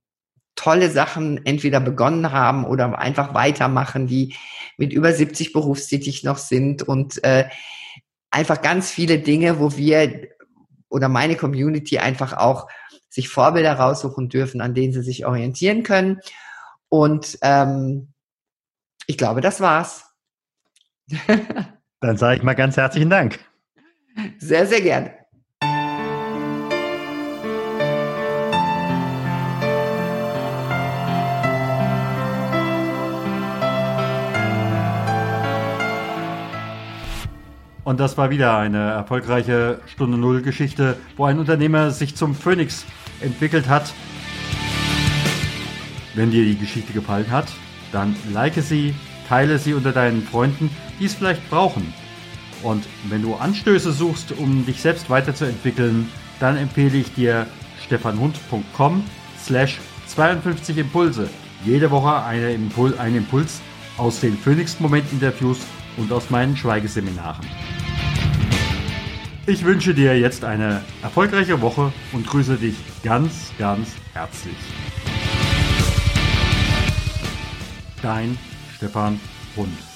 tolle 0.54 0.90
Sachen 0.90 1.44
entweder 1.46 1.80
begonnen 1.80 2.30
haben 2.30 2.64
oder 2.64 2.98
einfach 2.98 3.34
weitermachen, 3.34 4.06
die 4.06 4.36
mit 4.76 4.92
über 4.92 5.12
70 5.12 5.52
berufstätig 5.52 6.22
noch 6.24 6.38
sind 6.38 6.82
und 6.82 7.24
äh, 7.24 7.48
einfach 8.30 8.60
ganz 8.62 8.90
viele 8.90 9.18
Dinge, 9.18 9.58
wo 9.58 9.76
wir 9.76 10.28
oder 10.88 11.08
meine 11.08 11.36
Community 11.36 11.98
einfach 11.98 12.34
auch 12.34 12.68
sich 13.08 13.28
Vorbilder 13.28 13.74
raussuchen 13.74 14.28
dürfen, 14.28 14.60
an 14.60 14.74
denen 14.74 14.92
sie 14.92 15.02
sich 15.02 15.26
orientieren 15.26 15.82
können. 15.82 16.20
Und 16.88 17.38
ähm, 17.42 18.12
ich 19.06 19.18
glaube, 19.18 19.40
das 19.40 19.60
war's. 19.60 20.04
Dann 22.02 22.16
sage 22.16 22.38
ich 22.38 22.42
mal 22.42 22.54
ganz 22.54 22.76
herzlichen 22.76 23.10
Dank. 23.10 23.38
Sehr, 24.38 24.66
sehr 24.66 24.80
gerne. 24.80 25.12
Und 37.84 38.00
das 38.00 38.18
war 38.18 38.30
wieder 38.30 38.58
eine 38.58 38.90
erfolgreiche 38.90 39.80
Stunde 39.86 40.18
Null 40.18 40.42
Geschichte, 40.42 40.96
wo 41.16 41.24
ein 41.26 41.38
Unternehmer 41.38 41.92
sich 41.92 42.16
zum 42.16 42.34
Phoenix 42.34 42.84
entwickelt 43.20 43.68
hat. 43.68 43.92
Wenn 46.14 46.32
dir 46.32 46.44
die 46.44 46.58
Geschichte 46.58 46.92
gefallen 46.92 47.30
hat, 47.30 47.46
dann 47.92 48.16
like 48.32 48.54
sie, 48.54 48.94
teile 49.28 49.58
sie 49.58 49.74
unter 49.74 49.92
deinen 49.92 50.22
Freunden 50.22 50.70
die 51.02 51.06
es 51.06 51.14
vielleicht 51.14 51.50
brauchen. 51.50 51.92
Und 52.62 52.84
wenn 53.08 53.22
du 53.22 53.34
Anstöße 53.34 53.92
suchst, 53.92 54.30
um 54.38 54.64
dich 54.64 54.80
selbst 54.80 55.10
weiterzuentwickeln, 55.10 56.08
dann 56.38 56.56
empfehle 56.56 56.96
ich 56.96 57.12
dir 57.12 57.48
stefanhund.com 57.84 59.02
slash 59.44 59.80
52 60.06 60.78
Impulse. 60.78 61.28
Jede 61.64 61.90
Woche 61.90 62.22
eine 62.22 62.52
Impul 62.52 62.96
ein 62.98 63.16
Impuls 63.16 63.60
aus 63.98 64.20
den 64.20 64.38
Phoenix-Moment-Interviews 64.38 65.58
und 65.96 66.12
aus 66.12 66.30
meinen 66.30 66.56
Schweigeseminaren. 66.56 67.44
Ich 69.46 69.64
wünsche 69.64 69.92
dir 69.92 70.16
jetzt 70.16 70.44
eine 70.44 70.82
erfolgreiche 71.02 71.60
Woche 71.60 71.92
und 72.12 72.28
grüße 72.28 72.56
dich 72.56 72.76
ganz, 73.02 73.50
ganz 73.58 73.88
herzlich. 74.12 74.56
Dein 78.00 78.38
Stefan 78.82 79.16
Hund. 79.54 79.91